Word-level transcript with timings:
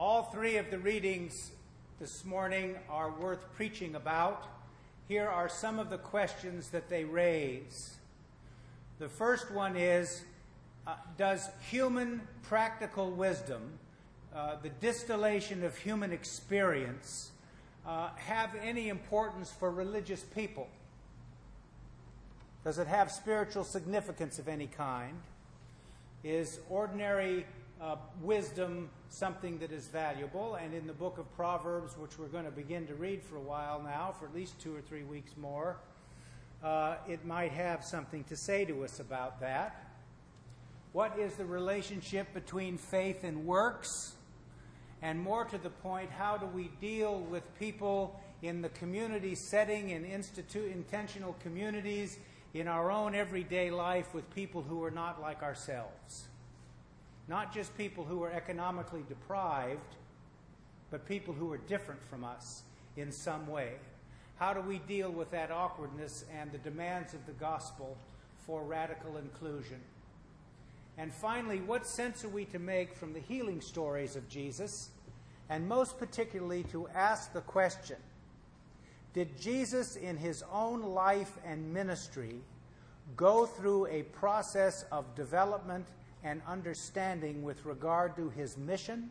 All 0.00 0.22
three 0.22 0.56
of 0.56 0.70
the 0.70 0.78
readings 0.78 1.50
this 1.98 2.24
morning 2.24 2.74
are 2.88 3.10
worth 3.10 3.52
preaching 3.54 3.96
about. 3.96 4.46
Here 5.08 5.28
are 5.28 5.46
some 5.46 5.78
of 5.78 5.90
the 5.90 5.98
questions 5.98 6.70
that 6.70 6.88
they 6.88 7.04
raise. 7.04 7.96
The 8.98 9.10
first 9.10 9.50
one 9.50 9.76
is 9.76 10.22
uh, 10.86 10.94
Does 11.18 11.50
human 11.68 12.22
practical 12.40 13.10
wisdom, 13.10 13.60
uh, 14.34 14.56
the 14.62 14.70
distillation 14.70 15.62
of 15.64 15.76
human 15.76 16.12
experience, 16.12 17.32
uh, 17.86 18.08
have 18.16 18.54
any 18.62 18.88
importance 18.88 19.52
for 19.52 19.70
religious 19.70 20.22
people? 20.22 20.68
Does 22.64 22.78
it 22.78 22.86
have 22.86 23.12
spiritual 23.12 23.64
significance 23.64 24.38
of 24.38 24.48
any 24.48 24.66
kind? 24.66 25.20
Is 26.24 26.58
ordinary 26.70 27.44
uh, 27.80 27.96
wisdom 28.20 28.90
something 29.08 29.58
that 29.58 29.72
is 29.72 29.88
valuable? 29.88 30.56
And 30.56 30.74
in 30.74 30.86
the 30.86 30.92
book 30.92 31.18
of 31.18 31.32
Proverbs, 31.34 31.96
which 31.96 32.18
we're 32.18 32.26
going 32.26 32.44
to 32.44 32.50
begin 32.50 32.86
to 32.86 32.94
read 32.94 33.22
for 33.22 33.36
a 33.36 33.40
while 33.40 33.82
now, 33.82 34.14
for 34.18 34.26
at 34.26 34.34
least 34.34 34.60
two 34.60 34.74
or 34.74 34.80
three 34.80 35.02
weeks 35.02 35.32
more, 35.36 35.78
uh, 36.62 36.96
it 37.08 37.24
might 37.24 37.52
have 37.52 37.84
something 37.84 38.24
to 38.24 38.36
say 38.36 38.64
to 38.66 38.84
us 38.84 39.00
about 39.00 39.40
that. 39.40 39.86
What 40.92 41.18
is 41.18 41.34
the 41.34 41.44
relationship 41.44 42.34
between 42.34 42.76
faith 42.76 43.24
and 43.24 43.46
works? 43.46 44.14
And 45.02 45.18
more 45.18 45.44
to 45.44 45.56
the 45.56 45.70
point, 45.70 46.10
how 46.10 46.36
do 46.36 46.46
we 46.46 46.70
deal 46.80 47.20
with 47.20 47.42
people 47.58 48.20
in 48.42 48.60
the 48.60 48.68
community 48.70 49.34
setting, 49.34 49.90
in 49.90 50.04
institu- 50.04 50.70
intentional 50.70 51.34
communities, 51.42 52.18
in 52.52 52.66
our 52.66 52.90
own 52.90 53.14
everyday 53.14 53.70
life 53.70 54.12
with 54.12 54.28
people 54.34 54.62
who 54.62 54.82
are 54.84 54.90
not 54.90 55.20
like 55.20 55.42
ourselves? 55.42 56.29
Not 57.30 57.54
just 57.54 57.78
people 57.78 58.04
who 58.04 58.24
are 58.24 58.32
economically 58.32 59.04
deprived, 59.08 59.94
but 60.90 61.06
people 61.06 61.32
who 61.32 61.52
are 61.52 61.58
different 61.58 62.02
from 62.10 62.24
us 62.24 62.62
in 62.96 63.12
some 63.12 63.46
way. 63.46 63.74
How 64.34 64.52
do 64.52 64.60
we 64.60 64.78
deal 64.80 65.12
with 65.12 65.30
that 65.30 65.52
awkwardness 65.52 66.24
and 66.36 66.50
the 66.50 66.58
demands 66.58 67.14
of 67.14 67.24
the 67.26 67.32
gospel 67.34 67.96
for 68.46 68.64
radical 68.64 69.16
inclusion? 69.16 69.78
And 70.98 71.14
finally, 71.14 71.60
what 71.60 71.86
sense 71.86 72.24
are 72.24 72.28
we 72.28 72.46
to 72.46 72.58
make 72.58 72.96
from 72.96 73.12
the 73.12 73.20
healing 73.20 73.60
stories 73.60 74.16
of 74.16 74.28
Jesus? 74.28 74.90
And 75.48 75.68
most 75.68 76.00
particularly, 76.00 76.64
to 76.72 76.88
ask 76.88 77.32
the 77.32 77.42
question 77.42 77.98
Did 79.14 79.40
Jesus, 79.40 79.94
in 79.94 80.16
his 80.16 80.42
own 80.52 80.82
life 80.82 81.38
and 81.46 81.72
ministry, 81.72 82.40
go 83.16 83.46
through 83.46 83.86
a 83.86 84.02
process 84.02 84.84
of 84.90 85.14
development 85.14 85.86
and 86.22 86.42
understanding 86.46 87.42
with 87.42 87.64
regard 87.64 88.16
to 88.16 88.28
his 88.30 88.56
mission 88.56 89.10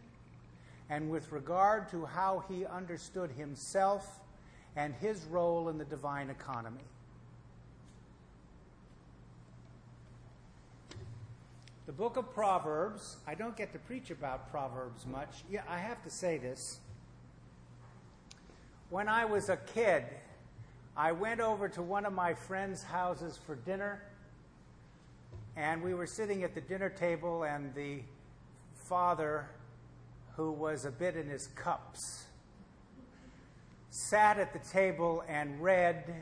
and 0.90 1.10
with 1.10 1.32
regard 1.32 1.90
to 1.90 2.06
how 2.06 2.44
he 2.50 2.66
understood 2.66 3.32
himself 3.32 4.20
and 4.76 4.94
his 4.96 5.24
role 5.26 5.70
in 5.70 5.78
the 5.78 5.86
divine 5.86 6.30
economy. 6.30 6.84
The 11.86 11.94
book 11.94 12.18
of 12.18 12.34
Proverbs, 12.34 13.18
I 13.26 13.34
don't 13.34 13.58
get 13.58 13.74
to 13.74 13.80
preach 13.80 14.12
about 14.12 14.52
Proverbs 14.52 15.08
much. 15.08 15.44
Yeah, 15.50 15.62
I 15.68 15.80
have 15.80 16.04
to 16.04 16.10
say 16.12 16.38
this. 16.38 16.80
When 18.92 19.08
I 19.08 19.26
was 19.26 19.50
a 19.50 19.58
kid, 19.58 20.04
I 20.96 21.14
went 21.14 21.40
over 21.40 21.68
to 21.70 21.82
one 21.82 22.06
of 22.06 22.14
my 22.14 22.34
friends' 22.34 22.84
houses 22.84 23.40
for 23.44 23.56
dinner 23.56 24.04
and 25.60 25.84
we 25.84 25.94
were 25.94 26.08
sitting 26.08 26.44
at 26.44 26.56
the 26.56 26.62
dinner 26.62 26.90
table, 26.90 27.44
and 27.44 27.76
the 27.76 28.00
father, 28.74 29.50
who 30.38 30.54
was 30.54 30.86
a 30.86 30.92
bit 30.92 31.18
in 31.18 31.28
his 31.28 31.48
cups, 31.48 32.24
sat 33.90 34.40
at 34.40 34.54
the 34.54 34.60
table 34.60 35.22
and 35.28 35.62
read 35.62 36.16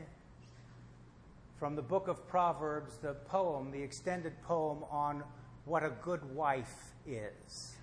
from 1.56 1.76
the 1.76 1.82
book 1.82 2.08
of 2.08 2.26
Proverbs 2.26 2.96
the 2.96 3.14
poem, 3.14 3.70
the 3.70 3.80
extended 3.80 4.32
poem 4.42 4.78
on 4.90 5.22
what 5.66 5.84
a 5.84 5.90
good 6.02 6.34
wife 6.34 6.92
is. 7.06 7.76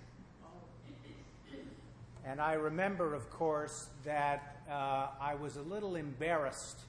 And 2.26 2.38
I 2.38 2.52
remember, 2.52 3.14
of 3.14 3.30
course, 3.30 3.88
that 4.04 4.58
uh, 4.70 5.06
I 5.18 5.36
was 5.36 5.56
a 5.56 5.62
little 5.62 5.96
embarrassed. 5.96 6.80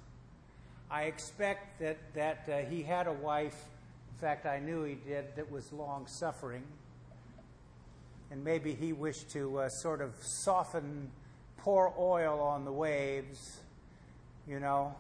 I 0.92 1.04
expect 1.04 1.80
that, 1.80 2.00
that 2.16 2.50
uh, 2.52 2.70
he 2.70 2.84
had 2.84 3.08
a 3.08 3.14
wife 3.14 3.56
fact, 4.18 4.46
I 4.46 4.60
knew 4.60 4.84
he 4.84 4.96
did, 4.96 5.36
that 5.36 5.52
was 5.52 5.72
long 5.72 6.08
suffering. 6.08 6.64
And 8.32 8.44
maybe 8.44 8.74
he 8.74 8.92
wished 8.92 9.30
to 9.32 9.60
uh, 9.60 9.70
sort 9.70 10.02
of 10.02 10.16
soften, 10.22 11.12
pour 11.58 11.94
oil 11.98 12.40
on 12.40 12.66
the 12.66 12.72
waves, 12.72 13.60
you 14.48 14.60
know. 14.60 14.96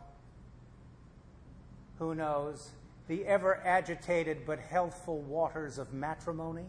Who 1.99 2.13
knows? 2.13 2.69
The 3.07 3.25
ever 3.25 3.55
agitated 3.65 4.45
but 4.45 4.59
healthful 4.59 5.19
waters 5.21 5.77
of 5.77 5.93
matrimony. 5.93 6.65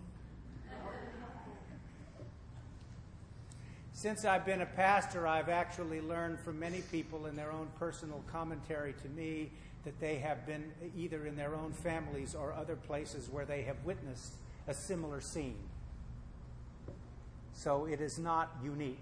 Since 3.93 4.25
I've 4.25 4.47
been 4.47 4.63
a 4.63 4.67
pastor, 4.67 5.27
I've 5.27 5.49
actually 5.49 6.01
learned 6.01 6.39
from 6.39 6.61
many 6.61 6.83
people 6.83 7.27
in 7.27 7.35
their 7.35 7.51
own 7.51 7.67
personal 7.79 8.23
commentary 8.31 8.95
to 9.03 9.09
me 9.09 9.51
that 9.85 9.99
they 10.01 10.17
have 10.17 10.47
been 10.47 10.73
either 10.97 11.27
in 11.27 11.37
their 11.37 11.55
own 11.55 11.73
families 11.73 12.35
or 12.35 12.53
other 12.53 12.77
places 12.77 13.29
where 13.31 13.45
they 13.45 13.63
have 13.63 13.77
witnessed 13.85 14.33
a 14.67 14.75
similar 14.75 15.21
scene. 15.21 15.57
So 17.55 17.87
it 17.87 18.01
is 18.01 18.19
not 18.19 18.57
unique. 18.63 18.99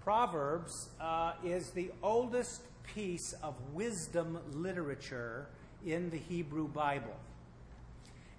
Proverbs 0.00 0.88
uh, 1.00 1.32
is 1.44 1.70
the 1.70 1.90
oldest 2.02 2.62
piece 2.94 3.34
of 3.42 3.54
wisdom 3.74 4.38
literature 4.54 5.46
in 5.84 6.10
the 6.10 6.16
Hebrew 6.16 6.66
Bible. 6.66 7.16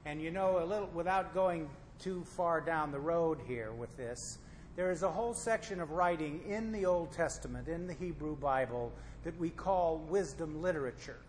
And 0.06 0.22
you 0.22 0.32
know, 0.32 0.64
a 0.64 0.66
little 0.66 0.90
without 0.94 1.34
going 1.34 1.70
too 2.00 2.24
far 2.36 2.62
down 2.62 2.92
the 2.92 3.00
road 3.00 3.40
here 3.48 3.72
with 3.72 3.96
this, 3.98 4.38
there 4.80 4.92
is 4.92 5.04
a 5.04 5.12
whole 5.12 5.34
section 5.34 5.82
of 5.82 5.92
writing 5.92 6.40
in 6.48 6.72
the 6.72 6.86
Old 6.86 7.12
Testament, 7.12 7.68
in 7.68 7.86
the 7.86 7.94
Hebrew 7.94 8.38
Bible, 8.38 8.94
that 9.26 9.38
we 9.38 9.50
call 9.50 9.98
wisdom 10.08 10.62
literature. 10.62 11.20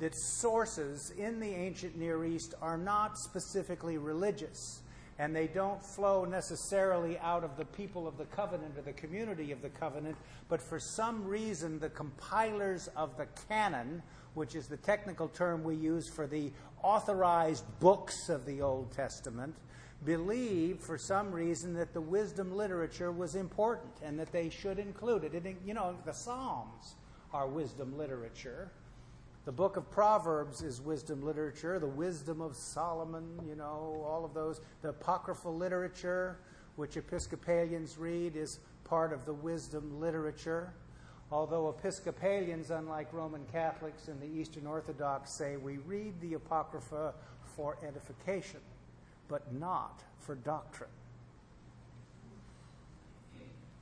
That 0.00 0.16
sources 0.16 1.12
in 1.16 1.38
the 1.38 1.46
ancient 1.46 1.96
Near 1.96 2.24
East 2.24 2.56
are 2.60 2.76
not 2.76 3.16
specifically 3.16 3.98
religious, 3.98 4.82
and 5.16 5.34
they 5.34 5.46
don't 5.46 5.80
flow 5.80 6.24
necessarily 6.24 7.16
out 7.20 7.44
of 7.44 7.56
the 7.56 7.66
people 7.66 8.08
of 8.08 8.18
the 8.18 8.24
covenant 8.24 8.76
or 8.76 8.82
the 8.82 8.92
community 8.94 9.52
of 9.52 9.62
the 9.62 9.68
covenant, 9.68 10.16
but 10.48 10.60
for 10.60 10.80
some 10.80 11.24
reason, 11.24 11.78
the 11.78 11.90
compilers 11.90 12.88
of 12.96 13.16
the 13.16 13.28
canon, 13.48 14.02
which 14.34 14.56
is 14.56 14.66
the 14.66 14.76
technical 14.76 15.28
term 15.28 15.62
we 15.62 15.76
use 15.76 16.08
for 16.08 16.26
the 16.26 16.50
authorized 16.82 17.64
books 17.78 18.28
of 18.28 18.44
the 18.44 18.60
Old 18.60 18.90
Testament, 18.90 19.54
believed 20.04 20.80
for 20.80 20.96
some 20.96 21.32
reason 21.32 21.74
that 21.74 21.92
the 21.92 22.00
wisdom 22.00 22.54
literature 22.54 23.10
was 23.10 23.34
important 23.34 23.92
and 24.02 24.18
that 24.18 24.32
they 24.32 24.48
should 24.48 24.78
include 24.78 25.24
it. 25.24 25.34
it 25.34 25.56
you 25.66 25.74
know, 25.74 25.96
the 26.04 26.12
Psalms 26.12 26.94
are 27.32 27.46
wisdom 27.46 27.96
literature. 27.98 28.70
The 29.44 29.52
book 29.52 29.76
of 29.76 29.90
Proverbs 29.90 30.62
is 30.62 30.80
wisdom 30.80 31.24
literature, 31.24 31.78
the 31.78 31.86
wisdom 31.86 32.40
of 32.40 32.54
Solomon, 32.54 33.40
you 33.46 33.56
know, 33.56 34.04
all 34.06 34.24
of 34.24 34.34
those. 34.34 34.60
The 34.82 34.90
apocryphal 34.90 35.56
literature, 35.56 36.38
which 36.76 36.96
Episcopalians 36.96 37.98
read, 37.98 38.36
is 38.36 38.60
part 38.84 39.12
of 39.12 39.24
the 39.24 39.32
wisdom 39.32 40.00
literature. 40.00 40.72
Although 41.32 41.70
Episcopalians, 41.70 42.70
unlike 42.70 43.12
Roman 43.12 43.44
Catholics 43.50 44.08
and 44.08 44.20
the 44.20 44.26
Eastern 44.26 44.66
Orthodox, 44.66 45.32
say 45.32 45.56
we 45.56 45.78
read 45.78 46.20
the 46.20 46.34
Apocrypha 46.34 47.14
for 47.56 47.78
edification 47.86 48.60
but 49.28 49.52
not 49.52 50.02
for 50.20 50.34
doctrine. 50.34 50.90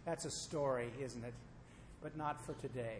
That's 0.05 0.25
a 0.25 0.31
story, 0.31 0.91
isn't 1.01 1.25
it? 1.25 1.35
But 2.03 2.17
not 2.17 2.45
for 2.45 2.53
today. 2.55 2.99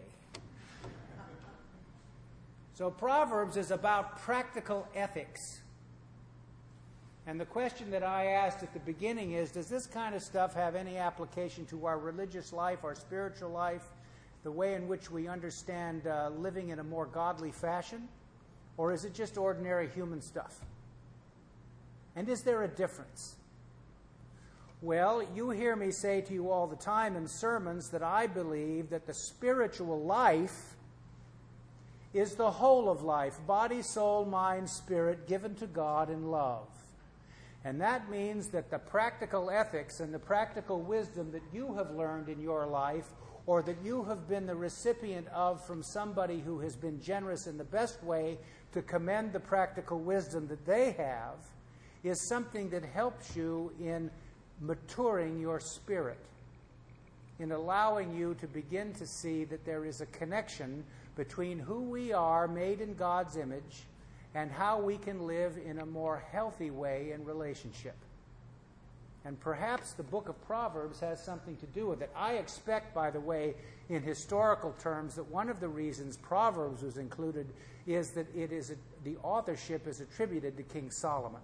So, 2.75 2.91
Proverbs 2.91 3.57
is 3.57 3.71
about 3.71 4.19
practical 4.19 4.87
ethics. 4.95 5.61
And 7.27 7.41
the 7.41 7.47
question 7.47 7.91
that 7.91 8.03
I 8.03 8.27
asked 8.27 8.63
at 8.63 8.73
the 8.73 8.81
beginning 8.81 9.33
is 9.33 9.51
Does 9.51 9.69
this 9.69 9.87
kind 9.87 10.15
of 10.15 10.23
stuff 10.23 10.55
have 10.55 10.75
any 10.75 10.97
application 10.97 11.65
to 11.67 11.87
our 11.87 11.99
religious 11.99 12.53
life, 12.53 12.85
our 12.85 12.95
spiritual 12.95 13.51
life, 13.51 13.85
the 14.45 14.51
way 14.51 14.75
in 14.75 14.87
which 14.87 15.11
we 15.11 15.27
understand 15.27 16.07
uh, 16.07 16.31
living 16.37 16.69
in 16.69 16.79
a 16.79 16.85
more 16.85 17.07
godly 17.07 17.51
fashion? 17.51 18.09
Or 18.77 18.93
is 18.93 19.05
it 19.05 19.15
just 19.15 19.39
ordinary 19.39 19.89
human 19.89 20.21
stuff? 20.21 20.61
And 22.17 22.31
is 22.31 22.43
there 22.43 22.65
a 22.65 22.69
difference? 22.69 23.37
Well, 24.81 25.23
you 25.35 25.51
hear 25.51 25.77
me 25.77 25.91
say 25.91 26.23
to 26.23 26.33
you 26.33 26.51
all 26.51 26.67
the 26.67 26.77
time 26.77 27.15
in 27.15 27.29
sermons 27.29 27.91
that 27.91 28.03
I 28.03 28.27
believe 28.27 28.91
that 28.91 29.07
the 29.07 29.15
spiritual 29.15 30.03
life 30.03 30.75
is 32.15 32.35
the 32.35 32.51
whole 32.51 32.89
of 32.89 33.03
life 33.03 33.39
body, 33.47 33.83
soul, 33.83 34.25
mind, 34.25 34.69
spirit 34.71 35.29
given 35.29 35.55
to 35.57 35.67
God 35.67 36.09
in 36.09 36.31
love. 36.31 36.69
And 37.65 37.81
that 37.81 38.11
means 38.11 38.49
that 38.49 38.71
the 38.71 38.79
practical 38.79 39.51
ethics 39.51 40.01
and 40.01 40.15
the 40.15 40.19
practical 40.19 40.81
wisdom 40.81 41.33
that 41.33 41.43
you 41.53 41.75
have 41.75 41.91
learned 41.91 42.29
in 42.29 42.41
your 42.41 42.67
life 42.67 43.09
or 43.45 43.63
that 43.63 43.77
you 43.85 44.05
have 44.05 44.29
been 44.29 44.47
the 44.47 44.55
recipient 44.55 45.27
of 45.29 45.65
from 45.67 45.83
somebody 45.83 46.41
who 46.41 46.61
has 46.61 46.77
been 46.77 47.01
generous 47.01 47.47
in 47.47 47.59
the 47.59 47.65
best 47.65 48.03
way 48.03 48.39
to 48.73 48.83
commend 48.83 49.33
the 49.33 49.41
practical 49.41 49.99
wisdom 49.99 50.47
that 50.49 50.65
they 50.65 50.93
have 50.93 51.37
is 52.09 52.29
something 52.29 52.71
that 52.71 52.85
helps 52.85 53.37
you 53.37 53.73
in 53.81 54.11
maturing 54.61 55.41
your 55.41 55.61
spirit, 55.61 56.19
in 57.39 57.53
allowing 57.53 58.17
you 58.17 58.35
to 58.41 58.47
begin 58.47 58.93
to 58.95 59.07
see 59.07 59.45
that 59.45 59.65
there 59.65 59.85
is 59.85 60.01
a 60.01 60.07
connection 60.07 60.85
between 61.17 61.59
who 61.59 61.81
we 61.81 62.13
are, 62.13 62.47
made 62.47 62.81
in 62.81 62.95
God's 62.95 63.37
image, 63.37 63.85
and 64.35 64.51
how 64.51 64.81
we 64.81 64.99
can 64.99 65.27
live 65.27 65.59
in 65.65 65.79
a 65.79 65.87
more 65.87 66.23
healthy 66.31 66.71
way 66.71 67.13
in 67.13 67.25
relationship. 67.25 67.97
And 69.25 69.41
perhaps 69.41 69.93
the 69.93 70.05
book 70.05 70.29
of 70.29 70.41
Proverbs 70.47 71.01
has 71.01 71.25
something 71.25 71.57
to 71.57 71.67
do 71.67 71.89
with 71.89 72.01
it. 72.01 72.11
I 72.15 72.35
expect, 72.35 72.95
by 72.95 73.11
the 73.11 73.19
way, 73.19 73.55
in 73.89 74.03
historical 74.03 74.73
terms, 74.79 75.17
that 75.17 75.29
one 75.29 75.49
of 75.49 75.59
the 75.59 75.69
reasons 75.69 76.17
Proverbs 76.17 76.83
was 76.83 76.97
included 76.97 77.49
is 77.87 78.11
that 78.11 78.27
it 78.37 78.53
is 78.53 78.71
a, 78.71 78.77
the 79.03 79.17
authorship 79.25 79.89
is 79.89 80.01
attributed 80.01 80.57
to 80.59 80.63
King 80.63 80.91
Solomon. 80.91 81.41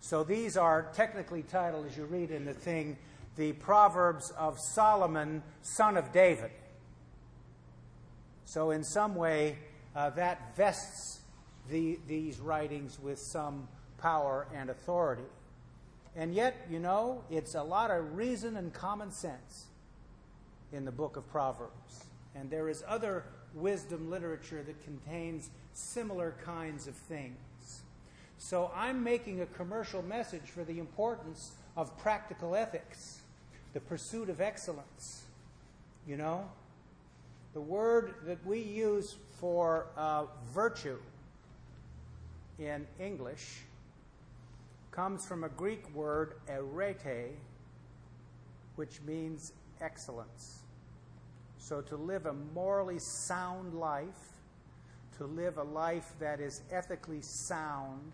So 0.00 0.24
these 0.24 0.56
are 0.56 0.90
technically 0.94 1.42
titled, 1.42 1.86
as 1.86 1.96
you 1.96 2.04
read 2.04 2.30
in 2.30 2.44
the 2.44 2.54
thing, 2.54 2.96
the 3.36 3.52
Proverbs 3.52 4.32
of 4.36 4.58
Solomon, 4.58 5.42
son 5.62 5.96
of 5.96 6.12
David. 6.12 6.50
So, 8.44 8.70
in 8.70 8.82
some 8.82 9.14
way, 9.14 9.58
uh, 9.94 10.10
that 10.10 10.56
vests 10.56 11.20
the, 11.68 11.98
these 12.08 12.40
writings 12.40 12.98
with 12.98 13.18
some 13.18 13.68
power 13.98 14.48
and 14.54 14.70
authority. 14.70 15.22
And 16.16 16.34
yet, 16.34 16.66
you 16.68 16.80
know, 16.80 17.22
it's 17.30 17.54
a 17.54 17.62
lot 17.62 17.90
of 17.90 18.16
reason 18.16 18.56
and 18.56 18.72
common 18.72 19.12
sense 19.12 19.66
in 20.72 20.84
the 20.84 20.90
book 20.90 21.16
of 21.16 21.30
Proverbs. 21.30 22.04
And 22.34 22.50
there 22.50 22.68
is 22.68 22.82
other 22.88 23.24
wisdom 23.54 24.10
literature 24.10 24.62
that 24.62 24.82
contains 24.84 25.50
similar 25.72 26.34
kinds 26.44 26.86
of 26.86 26.94
things. 26.94 27.36
So 28.42 28.70
I'm 28.74 29.04
making 29.04 29.42
a 29.42 29.46
commercial 29.46 30.02
message 30.02 30.44
for 30.46 30.64
the 30.64 30.78
importance 30.78 31.52
of 31.76 31.96
practical 31.98 32.56
ethics, 32.56 33.20
the 33.74 33.80
pursuit 33.80 34.30
of 34.30 34.40
excellence. 34.40 35.24
You 36.06 36.16
know, 36.16 36.48
the 37.52 37.60
word 37.60 38.14
that 38.24 38.44
we 38.46 38.60
use 38.60 39.14
for 39.38 39.88
uh, 39.94 40.24
virtue 40.52 40.96
in 42.58 42.86
English 42.98 43.58
comes 44.90 45.26
from 45.26 45.44
a 45.44 45.50
Greek 45.50 45.94
word, 45.94 46.34
arete, 46.48 47.36
which 48.76 49.02
means 49.06 49.52
excellence. 49.82 50.60
So 51.58 51.82
to 51.82 51.96
live 51.96 52.24
a 52.24 52.32
morally 52.32 53.00
sound 53.00 53.74
life, 53.74 54.40
to 55.18 55.26
live 55.26 55.58
a 55.58 55.62
life 55.62 56.14
that 56.18 56.40
is 56.40 56.62
ethically 56.72 57.20
sound, 57.20 58.12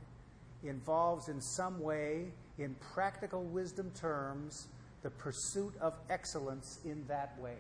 involves 0.69 1.29
in 1.29 1.41
some 1.41 1.81
way, 1.81 2.27
in 2.59 2.75
practical 2.95 3.43
wisdom 3.45 3.91
terms, 3.99 4.69
the 5.03 5.11
pursuit 5.11 5.75
of 5.81 5.95
excellence 6.11 6.79
in 6.85 7.05
that 7.09 7.39
way. 7.41 7.59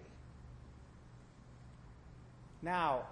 Now, 2.62 3.03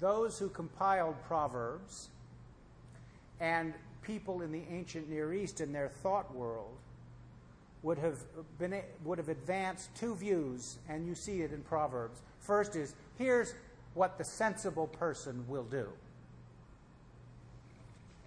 those 0.00 0.38
who 0.38 0.48
compiled 0.48 1.16
Proverbs 1.26 2.08
and 3.40 3.74
people 4.02 4.42
in 4.42 4.52
the 4.52 4.62
ancient 4.70 5.08
Near 5.08 5.32
East 5.32 5.60
in 5.60 5.72
their 5.72 5.88
thought 5.88 6.34
world 6.34 6.76
would 7.82 7.98
have 7.98 8.18
been 8.58 8.80
would 9.04 9.18
have 9.18 9.28
advanced 9.28 9.94
two 9.94 10.14
views, 10.14 10.78
and 10.88 11.06
you 11.06 11.14
see 11.14 11.42
it 11.42 11.52
in 11.52 11.60
Proverbs. 11.62 12.22
First 12.40 12.76
is 12.76 12.94
here's 13.18 13.54
what 13.94 14.18
the 14.18 14.24
sensible 14.24 14.86
person 14.86 15.44
will 15.48 15.64
do. 15.64 15.88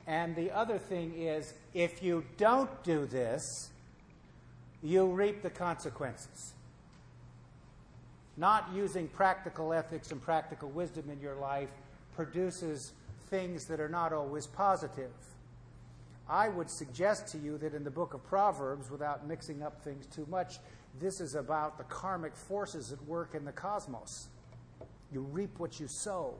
And 0.07 0.35
the 0.35 0.51
other 0.51 0.79
thing 0.79 1.13
is 1.15 1.53
if 1.73 2.01
you 2.01 2.23
don't 2.37 2.83
do 2.83 3.05
this, 3.05 3.69
you 4.81 5.05
reap 5.05 5.41
the 5.41 5.49
consequences. 5.49 6.53
Not 8.37 8.69
using 8.73 9.07
practical 9.09 9.73
ethics 9.73 10.11
and 10.11 10.21
practical 10.21 10.69
wisdom 10.69 11.09
in 11.09 11.19
your 11.19 11.35
life 11.35 11.69
produces 12.15 12.93
things 13.29 13.65
that 13.65 13.79
are 13.79 13.89
not 13.89 14.13
always 14.13 14.47
positive. 14.47 15.11
I 16.29 16.49
would 16.49 16.69
suggest 16.69 17.27
to 17.29 17.37
you 17.37 17.57
that 17.57 17.73
in 17.73 17.83
the 17.83 17.91
book 17.91 18.13
of 18.13 18.23
Proverbs, 18.25 18.89
without 18.89 19.27
mixing 19.27 19.63
up 19.63 19.81
things 19.81 20.05
too 20.05 20.25
much, 20.29 20.59
this 20.99 21.19
is 21.19 21.35
about 21.35 21.77
the 21.77 21.83
karmic 21.85 22.35
forces 22.35 22.91
at 22.91 23.01
work 23.05 23.33
in 23.33 23.45
the 23.45 23.51
cosmos. 23.51 24.27
You 25.11 25.21
reap 25.21 25.57
what 25.57 25.79
you 25.79 25.87
sow. 25.87 26.35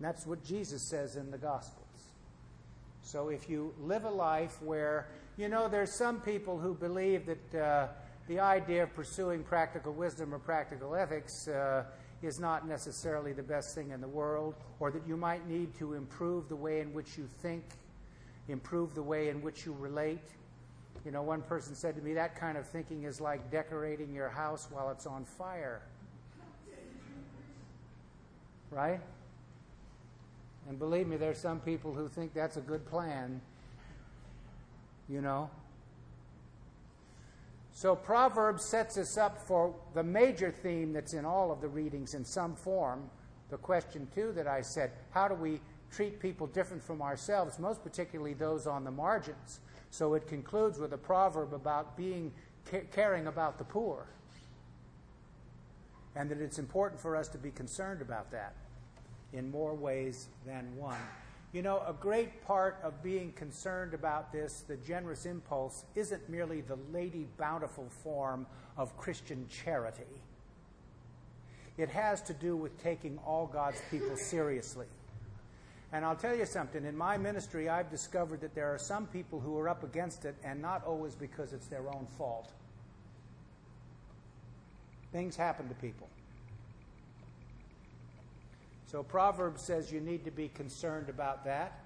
That's 0.00 0.26
what 0.26 0.44
Jesus 0.44 0.82
says 0.82 1.16
in 1.16 1.30
the 1.30 1.38
Gospels. 1.38 1.84
So 3.02 3.28
if 3.28 3.48
you 3.48 3.72
live 3.80 4.04
a 4.04 4.10
life 4.10 4.60
where, 4.62 5.08
you 5.36 5.48
know, 5.48 5.68
there's 5.68 5.92
some 5.92 6.20
people 6.20 6.58
who 6.58 6.74
believe 6.74 7.26
that 7.26 7.54
uh, 7.54 7.88
the 8.28 8.40
idea 8.40 8.84
of 8.84 8.94
pursuing 8.94 9.42
practical 9.42 9.92
wisdom 9.92 10.34
or 10.34 10.38
practical 10.38 10.94
ethics. 10.94 11.48
Uh, 11.48 11.84
is 12.24 12.40
not 12.40 12.66
necessarily 12.66 13.32
the 13.32 13.42
best 13.42 13.74
thing 13.74 13.90
in 13.90 14.00
the 14.00 14.08
world, 14.08 14.54
or 14.80 14.90
that 14.90 15.06
you 15.06 15.16
might 15.16 15.46
need 15.48 15.74
to 15.78 15.94
improve 15.94 16.48
the 16.48 16.56
way 16.56 16.80
in 16.80 16.92
which 16.92 17.18
you 17.18 17.26
think, 17.42 17.64
improve 18.48 18.94
the 18.94 19.02
way 19.02 19.28
in 19.28 19.42
which 19.42 19.66
you 19.66 19.76
relate. 19.78 20.24
You 21.04 21.10
know, 21.10 21.22
one 21.22 21.42
person 21.42 21.74
said 21.74 21.96
to 21.96 22.02
me, 22.02 22.14
that 22.14 22.36
kind 22.36 22.56
of 22.56 22.66
thinking 22.66 23.04
is 23.04 23.20
like 23.20 23.50
decorating 23.50 24.14
your 24.14 24.30
house 24.30 24.68
while 24.70 24.90
it's 24.90 25.06
on 25.06 25.24
fire. 25.24 25.82
Right? 28.70 29.00
And 30.68 30.78
believe 30.78 31.06
me, 31.06 31.16
there's 31.16 31.38
some 31.38 31.60
people 31.60 31.92
who 31.92 32.08
think 32.08 32.32
that's 32.32 32.56
a 32.56 32.62
good 32.62 32.86
plan. 32.86 33.40
You 35.08 35.20
know? 35.20 35.50
So 37.72 37.94
Proverbs 37.94 38.64
sets 38.70 38.96
us 38.96 39.18
up 39.18 39.46
for 39.46 39.74
the 39.94 40.02
major 40.02 40.50
theme 40.50 40.92
that's 40.92 41.12
in 41.12 41.24
all 41.24 41.52
of 41.52 41.60
the 41.60 41.68
readings 41.68 42.14
in 42.14 42.24
some 42.24 42.56
form. 42.56 43.10
The 43.50 43.58
question, 43.58 44.08
too, 44.14 44.32
that 44.32 44.46
I 44.46 44.62
said 44.62 44.92
how 45.10 45.28
do 45.28 45.34
we 45.34 45.60
treat 45.90 46.18
people 46.18 46.46
different 46.46 46.82
from 46.82 47.02
ourselves, 47.02 47.58
most 47.58 47.82
particularly 47.82 48.34
those 48.34 48.66
on 48.66 48.84
the 48.84 48.90
margins? 48.90 49.60
So 49.90 50.14
it 50.14 50.26
concludes 50.26 50.78
with 50.78 50.92
a 50.92 50.98
proverb 50.98 51.52
about 51.52 51.96
being 51.96 52.32
caring 52.90 53.26
about 53.26 53.58
the 53.58 53.64
poor. 53.64 54.06
And 56.16 56.30
that 56.30 56.40
it's 56.40 56.58
important 56.58 57.00
for 57.00 57.16
us 57.16 57.28
to 57.28 57.38
be 57.38 57.50
concerned 57.50 58.00
about 58.00 58.30
that 58.30 58.54
in 59.34 59.50
more 59.50 59.74
ways 59.74 60.28
than 60.46 60.74
one. 60.76 60.98
You 61.52 61.62
know, 61.62 61.82
a 61.86 61.92
great 61.92 62.44
part 62.44 62.80
of 62.82 63.02
being 63.02 63.32
concerned 63.32 63.94
about 63.94 64.32
this, 64.32 64.64
the 64.66 64.76
generous 64.78 65.26
impulse, 65.26 65.84
isn't 65.94 66.28
merely 66.28 66.62
the 66.62 66.78
lady 66.92 67.28
bountiful 67.38 67.88
form 68.02 68.46
of 68.76 68.96
Christian 68.96 69.46
charity. 69.48 70.02
It 71.76 71.88
has 71.90 72.22
to 72.22 72.32
do 72.32 72.56
with 72.56 72.82
taking 72.82 73.18
all 73.26 73.46
God's 73.46 73.80
people 73.90 74.16
seriously. 74.16 74.86
And 75.92 76.04
I'll 76.04 76.16
tell 76.16 76.34
you 76.34 76.46
something, 76.46 76.84
in 76.84 76.96
my 76.96 77.16
ministry, 77.16 77.68
I've 77.68 77.90
discovered 77.90 78.40
that 78.40 78.54
there 78.56 78.74
are 78.74 78.78
some 78.78 79.06
people 79.06 79.38
who 79.38 79.56
are 79.58 79.68
up 79.68 79.84
against 79.84 80.24
it, 80.24 80.34
and 80.42 80.60
not 80.60 80.84
always 80.84 81.14
because 81.14 81.52
it's 81.52 81.66
their 81.66 81.88
own 81.88 82.08
fault. 82.18 82.50
Things 85.12 85.36
happen 85.36 85.68
to 85.68 85.74
people. 85.76 86.08
So 88.86 89.02
Proverbs 89.02 89.62
says 89.62 89.92
you 89.92 90.00
need 90.00 90.24
to 90.24 90.30
be 90.30 90.48
concerned 90.48 91.08
about 91.08 91.44
that, 91.44 91.80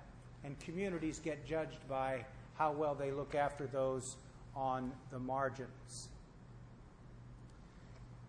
and 0.44 0.58
communities 0.60 1.20
get 1.22 1.46
judged 1.46 1.88
by 1.88 2.24
how 2.54 2.72
well 2.72 2.94
they 2.94 3.10
look 3.10 3.34
after 3.34 3.66
those 3.66 4.16
on 4.54 4.92
the 5.10 5.18
margins. 5.18 6.08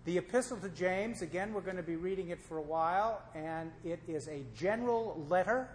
The 0.06 0.18
Epistle 0.18 0.58
to 0.58 0.70
James, 0.70 1.22
again, 1.22 1.54
we're 1.54 1.62
going 1.62 1.78
to 1.78 1.84
be 1.84 1.96
reading 1.96 2.30
it 2.30 2.40
for 2.40 2.58
a 2.58 2.62
while, 2.62 3.22
and 3.36 3.72
it 3.84 4.00
is 4.08 4.28
a 4.28 4.42
general 4.58 5.24
letter. 5.30 5.68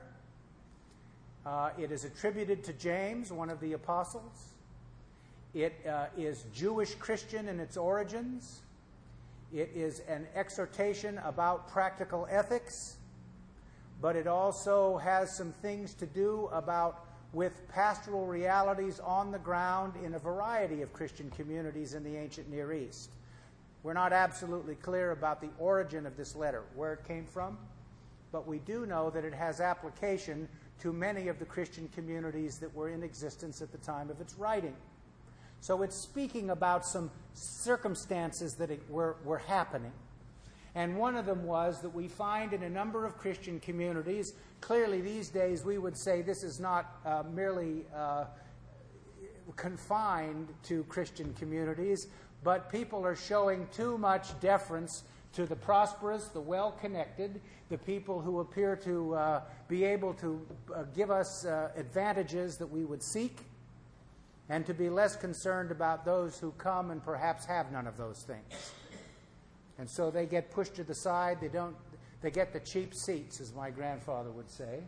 Uh, 1.44 1.70
it 1.78 1.92
is 1.92 2.04
attributed 2.04 2.64
to 2.64 2.72
James, 2.72 3.30
one 3.30 3.50
of 3.50 3.60
the 3.60 3.74
apostles. 3.74 4.48
It 5.52 5.74
uh, 5.86 6.06
is 6.16 6.46
Jewish 6.54 6.94
Christian 6.94 7.48
in 7.48 7.60
its 7.60 7.76
origins. 7.76 8.60
It 9.54 9.70
is 9.72 10.00
an 10.08 10.26
exhortation 10.34 11.18
about 11.18 11.68
practical 11.68 12.26
ethics, 12.28 12.96
but 14.00 14.16
it 14.16 14.26
also 14.26 14.96
has 14.96 15.36
some 15.36 15.52
things 15.52 15.94
to 15.94 16.06
do 16.06 16.48
about 16.52 17.06
with 17.32 17.52
pastoral 17.68 18.26
realities 18.26 18.98
on 18.98 19.30
the 19.30 19.38
ground 19.38 19.92
in 20.04 20.14
a 20.14 20.18
variety 20.18 20.82
of 20.82 20.92
Christian 20.92 21.30
communities 21.30 21.94
in 21.94 22.02
the 22.02 22.16
ancient 22.16 22.50
Near 22.50 22.72
East. 22.72 23.10
We're 23.84 23.92
not 23.92 24.12
absolutely 24.12 24.74
clear 24.74 25.12
about 25.12 25.40
the 25.40 25.50
origin 25.60 26.04
of 26.04 26.16
this 26.16 26.34
letter, 26.34 26.64
where 26.74 26.92
it 26.92 27.06
came 27.06 27.24
from, 27.24 27.56
but 28.32 28.48
we 28.48 28.58
do 28.58 28.86
know 28.86 29.08
that 29.10 29.24
it 29.24 29.34
has 29.34 29.60
application 29.60 30.48
to 30.80 30.92
many 30.92 31.28
of 31.28 31.38
the 31.38 31.44
Christian 31.44 31.88
communities 31.94 32.58
that 32.58 32.74
were 32.74 32.88
in 32.88 33.04
existence 33.04 33.62
at 33.62 33.70
the 33.70 33.78
time 33.78 34.10
of 34.10 34.20
its 34.20 34.34
writing. 34.34 34.74
So 35.64 35.80
it's 35.80 35.96
speaking 35.96 36.50
about 36.50 36.84
some 36.84 37.10
circumstances 37.32 38.52
that 38.56 38.68
were, 38.90 39.16
were 39.24 39.38
happening. 39.38 39.92
And 40.74 40.94
one 40.94 41.16
of 41.16 41.24
them 41.24 41.44
was 41.44 41.80
that 41.80 41.88
we 41.88 42.06
find 42.06 42.52
in 42.52 42.64
a 42.64 42.68
number 42.68 43.06
of 43.06 43.16
Christian 43.16 43.58
communities, 43.60 44.34
clearly 44.60 45.00
these 45.00 45.30
days 45.30 45.64
we 45.64 45.78
would 45.78 45.96
say 45.96 46.20
this 46.20 46.42
is 46.42 46.60
not 46.60 47.00
uh, 47.06 47.22
merely 47.32 47.86
uh, 47.96 48.26
confined 49.56 50.48
to 50.64 50.84
Christian 50.84 51.32
communities, 51.32 52.08
but 52.42 52.70
people 52.70 53.02
are 53.02 53.16
showing 53.16 53.66
too 53.72 53.96
much 53.96 54.38
deference 54.40 55.04
to 55.32 55.46
the 55.46 55.56
prosperous, 55.56 56.26
the 56.26 56.42
well 56.42 56.72
connected, 56.72 57.40
the 57.70 57.78
people 57.78 58.20
who 58.20 58.40
appear 58.40 58.76
to 58.76 59.14
uh, 59.14 59.40
be 59.68 59.82
able 59.82 60.12
to 60.12 60.46
uh, 60.74 60.82
give 60.94 61.10
us 61.10 61.46
uh, 61.46 61.70
advantages 61.74 62.58
that 62.58 62.66
we 62.66 62.84
would 62.84 63.02
seek, 63.02 63.38
and 64.48 64.66
to 64.66 64.74
be 64.74 64.90
less 64.90 65.16
concerned 65.16 65.70
about 65.70 66.04
those 66.04 66.38
who 66.38 66.52
come 66.52 66.90
and 66.90 67.02
perhaps 67.02 67.46
have 67.46 67.72
none 67.72 67.86
of 67.86 67.96
those 67.96 68.22
things. 68.22 68.72
And 69.78 69.88
so 69.88 70.10
they 70.10 70.26
get 70.26 70.50
pushed 70.50 70.74
to 70.76 70.84
the 70.84 70.94
side. 70.94 71.38
They 71.40 71.48
don't. 71.48 71.74
They 72.20 72.30
get 72.30 72.52
the 72.52 72.60
cheap 72.60 72.94
seats, 72.94 73.40
as 73.40 73.54
my 73.54 73.70
grandfather 73.70 74.30
would 74.30 74.50
say. 74.50 74.80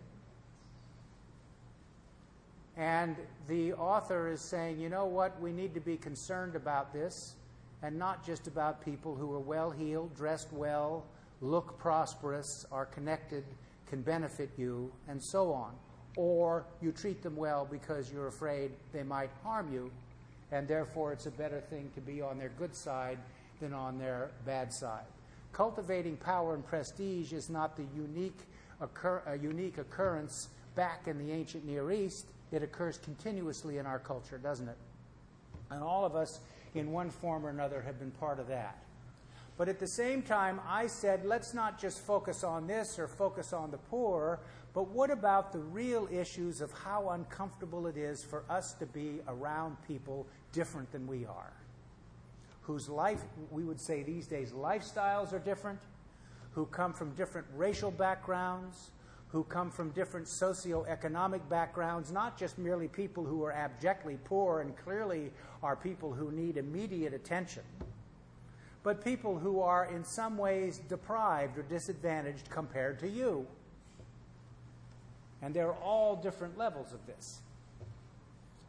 And 2.77 3.17
the 3.49 3.73
author 3.75 4.31
is 4.31 4.41
saying, 4.41 4.81
you 4.81 4.89
know 4.89 5.07
what? 5.07 5.41
We 5.41 5.53
need 5.53 5.75
to 5.75 5.81
be 5.81 5.97
concerned 5.97 6.57
about 6.57 6.93
this, 6.93 7.35
and 7.83 7.99
not 7.99 8.25
just 8.25 8.47
about 8.47 8.85
people 8.85 9.15
who 9.15 9.33
are 9.35 9.41
well 9.41 9.71
heeled, 9.71 10.15
dressed 10.15 10.53
well, 10.53 11.07
look 11.41 11.79
prosperous, 11.79 12.65
are 12.71 12.87
connected, 12.87 13.45
can 13.87 14.03
benefit 14.03 14.51
you, 14.57 14.93
and 15.09 15.23
so 15.23 15.53
on. 15.53 15.75
Or 16.17 16.65
you 16.81 16.93
treat 16.93 17.23
them 17.23 17.37
well 17.37 17.69
because 17.71 18.11
you're 18.11 18.29
afraid 18.29 18.71
they 18.93 19.03
might 19.03 19.31
harm 19.43 19.73
you, 19.73 19.91
and 20.51 20.67
therefore 20.67 21.13
it's 21.13 21.27
a 21.27 21.31
better 21.31 21.61
thing 21.61 21.91
to 21.95 22.01
be 22.01 22.23
on 22.23 22.39
their 22.39 22.51
good 22.59 22.75
side 22.75 23.19
than 23.61 23.73
on 23.73 23.99
their 23.99 24.31
bad 24.45 24.73
side. 24.73 25.05
Cultivating 25.53 26.17
power 26.17 26.55
and 26.55 26.67
prestige 26.67 27.33
is 27.33 27.49
not 27.49 27.77
the 27.77 27.85
unique, 27.95 28.39
occur- 28.81 29.39
unique 29.43 29.79
occurrence 29.79 30.49
back 30.75 31.07
in 31.07 31.19
the 31.19 31.33
ancient 31.33 31.65
Near 31.67 31.91
East. 31.93 32.27
It 32.53 32.63
occurs 32.63 32.99
continuously 32.99 33.79
in 33.79 33.87
our 33.87 33.99
culture, 33.99 34.39
doesn't 34.39 34.69
it? 34.69 34.77
And 35.71 35.83
all 35.83 36.05
of 36.05 36.15
us, 36.15 36.41
in 36.75 36.93
one 36.93 37.11
form 37.11 37.45
or 37.45 37.51
another, 37.51 37.83
have 37.83 37.99
been 37.99 38.11
part 38.13 38.39
of 38.39 38.49
that. 38.49 38.79
But 39.59 39.69
at 39.69 39.79
the 39.79 39.89
same 39.89 40.23
time, 40.23 40.61
I 40.69 40.87
said, 40.87 41.25
let's 41.25 41.55
not 41.55 41.81
just 41.81 42.01
focus 42.01 42.45
on 42.45 42.67
this 42.67 42.99
or 42.99 43.09
focus 43.09 43.53
on 43.53 43.71
the 43.71 43.79
poor, 43.79 44.41
but 44.75 44.89
what 44.89 45.11
about 45.11 45.53
the 45.53 45.59
real 45.59 46.09
issues 46.13 46.61
of 46.61 46.71
how 46.73 47.11
uncomfortable 47.11 47.87
it 47.87 47.97
is 47.97 48.23
for 48.23 48.45
us 48.51 48.75
to 48.75 48.87
be 48.87 49.21
around 49.27 49.77
people 49.89 50.27
different 50.53 50.93
than 50.93 51.07
we 51.07 51.25
are? 51.25 51.53
whose 52.67 52.89
life, 52.89 53.23
we 53.53 53.63
would 53.63 53.81
say 53.81 54.03
these 54.03 54.27
days, 54.27 54.51
lifestyles 54.51 55.33
are 55.33 55.39
different, 55.39 55.79
who 56.51 56.67
come 56.67 56.93
from 56.93 57.11
different 57.11 57.47
racial 57.55 57.93
backgrounds, 57.93 58.91
who 59.29 59.45
come 59.45 59.71
from 59.71 59.91
different 59.91 60.27
socioeconomic 60.27 61.49
backgrounds, 61.49 62.11
not 62.11 62.37
just 62.37 62.59
merely 62.59 62.89
people 62.89 63.25
who 63.25 63.45
are 63.45 63.53
abjectly 63.53 64.19
poor 64.25 64.63
and 64.63 64.77
clearly 64.77 65.31
are 65.63 65.77
people 65.77 66.13
who 66.13 66.33
need 66.33 66.57
immediate 66.57 67.15
attention, 67.15 67.63
but 68.87 69.05
people 69.05 69.37
who 69.37 69.61
are 69.61 69.87
in 69.87 70.05
some 70.05 70.39
ways 70.39 70.79
deprived 70.89 71.59
or 71.59 71.63
disadvantaged 71.63 72.49
compared 72.49 73.01
to 73.01 73.09
you. 73.09 73.45
And 75.43 75.53
there 75.53 75.67
are 75.67 75.79
all 75.83 76.15
different 76.15 76.57
levels 76.57 76.93
of 76.93 77.05
this. 77.05 77.41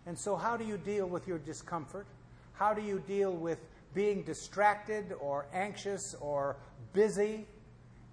And 0.07 0.17
so, 0.17 0.35
how 0.35 0.57
do 0.57 0.65
you 0.65 0.79
deal 0.79 1.05
with 1.05 1.27
your 1.27 1.37
discomfort? 1.37 2.07
How 2.53 2.73
do 2.73 2.81
you 2.81 2.99
deal 3.07 3.31
with 3.31 3.59
being 3.93 4.23
distracted 4.23 5.13
or 5.19 5.45
anxious 5.53 6.15
or 6.19 6.55
busy 6.93 7.45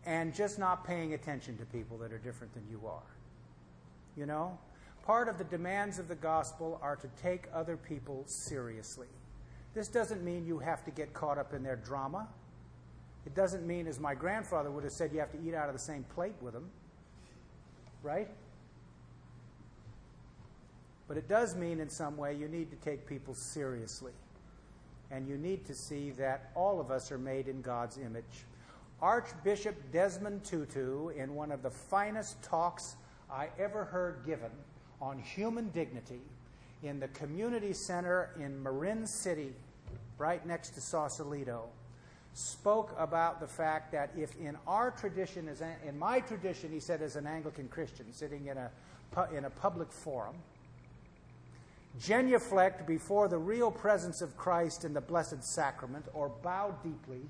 and 0.04 0.34
just 0.34 0.58
not 0.58 0.86
paying 0.86 1.14
attention 1.14 1.56
to 1.56 1.64
people 1.64 1.96
that 1.96 2.12
are 2.12 2.18
different 2.18 2.52
than 2.52 2.64
you 2.70 2.82
are. 2.86 3.16
You 4.14 4.26
know? 4.26 4.58
Part 5.06 5.30
of 5.30 5.38
the 5.38 5.44
demands 5.44 5.98
of 5.98 6.08
the 6.08 6.16
gospel 6.16 6.78
are 6.82 6.96
to 6.96 7.08
take 7.22 7.44
other 7.54 7.78
people 7.78 8.24
seriously. 8.26 9.06
This 9.74 9.88
doesn't 9.88 10.24
mean 10.24 10.46
you 10.46 10.58
have 10.58 10.84
to 10.84 10.90
get 10.90 11.12
caught 11.12 11.36
up 11.36 11.52
in 11.52 11.62
their 11.62 11.76
drama. 11.76 12.28
It 13.26 13.34
doesn't 13.34 13.66
mean, 13.66 13.86
as 13.86 13.98
my 13.98 14.14
grandfather 14.14 14.70
would 14.70 14.84
have 14.84 14.92
said, 14.92 15.12
you 15.12 15.20
have 15.20 15.32
to 15.32 15.38
eat 15.46 15.54
out 15.54 15.68
of 15.68 15.74
the 15.74 15.80
same 15.80 16.04
plate 16.14 16.34
with 16.40 16.52
them. 16.52 16.70
Right? 18.02 18.28
But 21.08 21.16
it 21.16 21.28
does 21.28 21.56
mean, 21.56 21.80
in 21.80 21.88
some 21.88 22.16
way, 22.16 22.34
you 22.34 22.48
need 22.48 22.70
to 22.70 22.76
take 22.76 23.06
people 23.06 23.34
seriously 23.34 24.12
and 25.10 25.28
you 25.28 25.36
need 25.36 25.64
to 25.66 25.74
see 25.74 26.10
that 26.10 26.50
all 26.54 26.80
of 26.80 26.90
us 26.90 27.12
are 27.12 27.18
made 27.18 27.46
in 27.46 27.62
God's 27.62 27.98
image. 27.98 28.44
Archbishop 29.00 29.76
Desmond 29.92 30.44
Tutu, 30.44 31.08
in 31.10 31.34
one 31.34 31.52
of 31.52 31.62
the 31.62 31.70
finest 31.70 32.42
talks 32.42 32.96
I 33.30 33.48
ever 33.58 33.84
heard 33.84 34.24
given 34.24 34.50
on 35.00 35.18
human 35.18 35.68
dignity 35.70 36.20
in 36.82 37.00
the 37.00 37.08
community 37.08 37.72
center 37.72 38.30
in 38.40 38.62
Marin 38.62 39.06
City, 39.06 39.52
right 40.18 40.44
next 40.46 40.70
to 40.70 40.80
Sausalito, 40.80 41.68
spoke 42.34 42.94
about 42.98 43.40
the 43.40 43.46
fact 43.46 43.92
that 43.92 44.10
if 44.16 44.36
in 44.36 44.56
our 44.66 44.90
tradition, 44.90 45.48
as 45.48 45.60
in 45.60 45.98
my 45.98 46.20
tradition, 46.20 46.70
he 46.72 46.80
said, 46.80 47.00
as 47.00 47.16
an 47.16 47.26
Anglican 47.26 47.68
Christian 47.68 48.12
sitting 48.12 48.46
in 48.46 48.58
a, 48.58 48.70
in 49.36 49.44
a 49.44 49.50
public 49.50 49.92
forum, 49.92 50.34
genuflect 52.00 52.86
before 52.86 53.28
the 53.28 53.38
real 53.38 53.70
presence 53.70 54.20
of 54.20 54.36
Christ 54.36 54.84
in 54.84 54.92
the 54.92 55.00
Blessed 55.00 55.44
Sacrament 55.44 56.06
or 56.12 56.28
bow 56.42 56.74
deeply, 56.82 57.22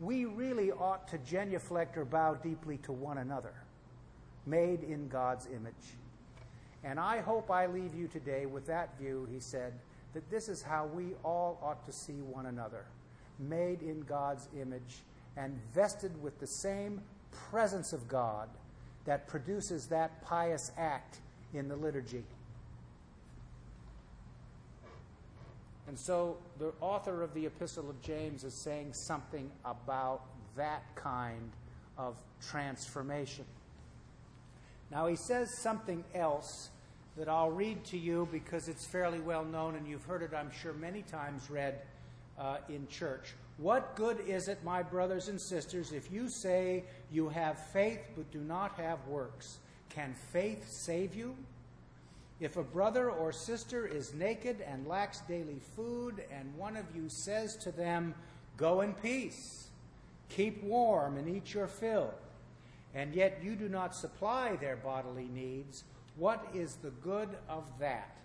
we 0.00 0.24
really 0.24 0.72
ought 0.72 1.06
to 1.08 1.18
genuflect 1.18 1.98
or 1.98 2.06
bow 2.06 2.34
deeply 2.34 2.78
to 2.78 2.92
one 2.92 3.18
another, 3.18 3.52
made 4.46 4.82
in 4.82 5.08
God's 5.08 5.46
image. 5.46 5.96
And 6.82 6.98
I 6.98 7.20
hope 7.20 7.50
I 7.50 7.66
leave 7.66 7.94
you 7.94 8.08
today 8.08 8.46
with 8.46 8.66
that 8.66 8.98
view, 8.98 9.28
he 9.30 9.40
said, 9.40 9.74
that 10.12 10.30
this 10.30 10.48
is 10.48 10.62
how 10.62 10.86
we 10.86 11.14
all 11.24 11.58
ought 11.62 11.84
to 11.86 11.92
see 11.92 12.20
one 12.20 12.46
another, 12.46 12.84
made 13.38 13.82
in 13.82 14.00
God's 14.00 14.48
image 14.60 15.02
and 15.36 15.58
vested 15.74 16.20
with 16.22 16.38
the 16.40 16.46
same 16.46 17.00
presence 17.50 17.92
of 17.92 18.08
God 18.08 18.48
that 19.04 19.26
produces 19.26 19.86
that 19.86 20.22
pious 20.22 20.72
act 20.76 21.18
in 21.54 21.68
the 21.68 21.76
liturgy. 21.76 22.24
And 25.88 25.98
so 25.98 26.36
the 26.58 26.72
author 26.80 27.22
of 27.22 27.34
the 27.34 27.46
Epistle 27.46 27.90
of 27.90 28.00
James 28.02 28.44
is 28.44 28.54
saying 28.54 28.92
something 28.92 29.50
about 29.64 30.22
that 30.56 30.82
kind 30.94 31.50
of 31.98 32.14
transformation. 32.48 33.44
Now, 34.90 35.06
he 35.06 35.16
says 35.16 35.48
something 35.58 36.04
else 36.14 36.70
that 37.20 37.28
I'll 37.28 37.50
read 37.50 37.84
to 37.84 37.98
you 37.98 38.26
because 38.32 38.66
it's 38.66 38.86
fairly 38.86 39.20
well 39.20 39.44
known 39.44 39.74
and 39.74 39.86
you've 39.86 40.04
heard 40.04 40.22
it, 40.22 40.30
I'm 40.34 40.50
sure, 40.50 40.72
many 40.72 41.02
times 41.02 41.50
read 41.50 41.82
uh, 42.38 42.56
in 42.70 42.88
church. 42.88 43.34
What 43.58 43.94
good 43.94 44.20
is 44.26 44.48
it, 44.48 44.64
my 44.64 44.82
brothers 44.82 45.28
and 45.28 45.38
sisters, 45.38 45.92
if 45.92 46.10
you 46.10 46.30
say 46.30 46.82
you 47.12 47.28
have 47.28 47.58
faith 47.74 48.00
but 48.16 48.30
do 48.30 48.38
not 48.38 48.72
have 48.78 49.06
works? 49.06 49.58
Can 49.90 50.14
faith 50.32 50.66
save 50.70 51.14
you? 51.14 51.36
If 52.40 52.56
a 52.56 52.62
brother 52.62 53.10
or 53.10 53.32
sister 53.32 53.86
is 53.86 54.14
naked 54.14 54.62
and 54.66 54.86
lacks 54.86 55.20
daily 55.28 55.60
food, 55.76 56.24
and 56.32 56.56
one 56.56 56.74
of 56.74 56.86
you 56.96 57.10
says 57.10 57.54
to 57.56 57.70
them, 57.70 58.14
Go 58.56 58.80
in 58.80 58.94
peace, 58.94 59.68
keep 60.30 60.62
warm, 60.62 61.18
and 61.18 61.28
eat 61.28 61.52
your 61.52 61.66
fill, 61.66 62.14
and 62.94 63.14
yet 63.14 63.40
you 63.42 63.56
do 63.56 63.68
not 63.68 63.94
supply 63.94 64.56
their 64.56 64.76
bodily 64.76 65.28
needs, 65.34 65.84
what 66.16 66.46
is 66.54 66.76
the 66.76 66.90
good 66.90 67.28
of 67.48 67.64
that? 67.78 68.16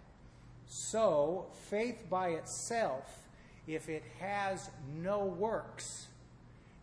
So, 0.67 1.45
faith 1.69 2.03
by 2.09 2.29
itself, 2.29 3.23
if 3.67 3.89
it 3.89 4.03
has 4.19 4.69
no 5.01 5.25
works, 5.25 6.07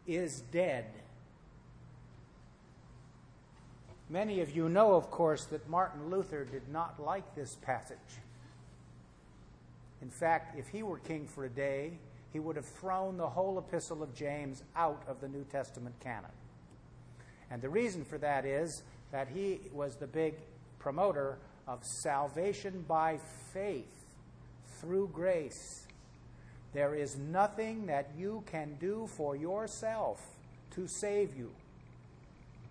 is 0.06 0.40
dead. 0.52 0.86
Many 4.08 4.40
of 4.40 4.54
you 4.54 4.68
know, 4.68 4.94
of 4.94 5.10
course, 5.10 5.44
that 5.46 5.68
Martin 5.68 6.10
Luther 6.10 6.44
did 6.44 6.68
not 6.68 7.02
like 7.02 7.34
this 7.34 7.56
passage. 7.62 7.96
In 10.02 10.10
fact, 10.10 10.58
if 10.58 10.68
he 10.68 10.82
were 10.82 10.98
king 10.98 11.26
for 11.26 11.44
a 11.44 11.48
day, 11.48 11.92
he 12.32 12.40
would 12.40 12.56
have 12.56 12.66
thrown 12.66 13.16
the 13.16 13.28
whole 13.28 13.58
epistle 13.58 14.02
of 14.02 14.14
James 14.14 14.62
out 14.74 15.02
of 15.06 15.20
the 15.20 15.28
New 15.28 15.44
Testament 15.44 15.94
canon. 16.00 16.30
And 17.50 17.62
the 17.62 17.68
reason 17.68 18.04
for 18.04 18.18
that 18.18 18.44
is 18.44 18.82
that 19.12 19.28
he 19.28 19.60
was 19.72 19.96
the 19.96 20.06
big 20.06 20.34
promoter 20.82 21.38
of 21.68 21.84
salvation 21.84 22.84
by 22.88 23.18
faith 23.52 23.86
through 24.80 25.08
grace. 25.12 25.86
There 26.72 26.94
is 26.94 27.16
nothing 27.16 27.86
that 27.86 28.10
you 28.18 28.42
can 28.50 28.76
do 28.80 29.06
for 29.06 29.36
yourself 29.36 30.20
to 30.72 30.88
save 30.88 31.36
you. 31.36 31.52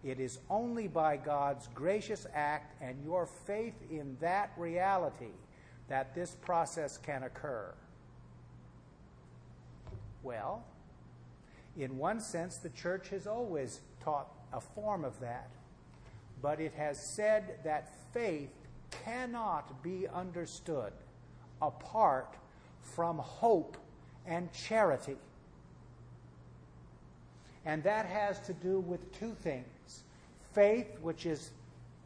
It 0.03 0.19
is 0.19 0.39
only 0.49 0.87
by 0.87 1.17
God's 1.17 1.69
gracious 1.73 2.27
act 2.33 2.75
and 2.81 2.97
your 3.05 3.27
faith 3.45 3.75
in 3.89 4.17
that 4.19 4.51
reality 4.57 5.33
that 5.87 6.15
this 6.15 6.31
process 6.31 6.97
can 6.97 7.23
occur. 7.23 7.71
Well, 10.23 10.63
in 11.77 11.97
one 11.97 12.19
sense, 12.19 12.57
the 12.57 12.69
church 12.69 13.09
has 13.09 13.27
always 13.27 13.79
taught 14.03 14.27
a 14.51 14.59
form 14.59 15.05
of 15.05 15.19
that, 15.21 15.49
but 16.41 16.59
it 16.59 16.73
has 16.73 16.99
said 17.15 17.59
that 17.63 17.93
faith 18.13 18.49
cannot 19.05 19.83
be 19.83 20.07
understood 20.07 20.91
apart 21.61 22.35
from 22.81 23.17
hope 23.17 23.77
and 24.25 24.51
charity. 24.53 25.17
And 27.65 27.83
that 27.83 28.05
has 28.07 28.39
to 28.41 28.53
do 28.53 28.79
with 28.79 29.11
two 29.19 29.35
things 29.41 29.65
faith, 30.53 30.99
which 31.01 31.25
is 31.25 31.51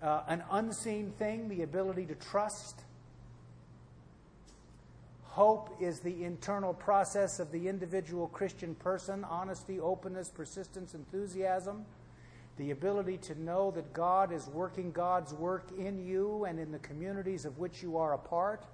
uh, 0.03 0.21
an 0.27 0.43
unseen 0.51 1.11
thing, 1.17 1.49
the 1.49 1.63
ability 1.63 2.05
to 2.05 2.15
trust. 2.15 2.81
Hope 5.23 5.75
is 5.81 5.99
the 5.99 6.23
internal 6.23 6.73
process 6.73 7.39
of 7.39 7.51
the 7.51 7.67
individual 7.67 8.27
Christian 8.27 8.75
person 8.75 9.23
honesty, 9.23 9.79
openness, 9.79 10.29
persistence, 10.29 10.93
enthusiasm. 10.93 11.85
The 12.57 12.71
ability 12.71 13.17
to 13.17 13.41
know 13.41 13.71
that 13.71 13.91
God 13.93 14.31
is 14.31 14.47
working 14.47 14.91
God's 14.91 15.33
work 15.33 15.69
in 15.77 16.05
you 16.05 16.45
and 16.45 16.59
in 16.59 16.71
the 16.71 16.79
communities 16.79 17.45
of 17.45 17.57
which 17.57 17.83
you 17.83 17.97
are 17.97 18.13
a 18.13 18.17
part. 18.17 18.65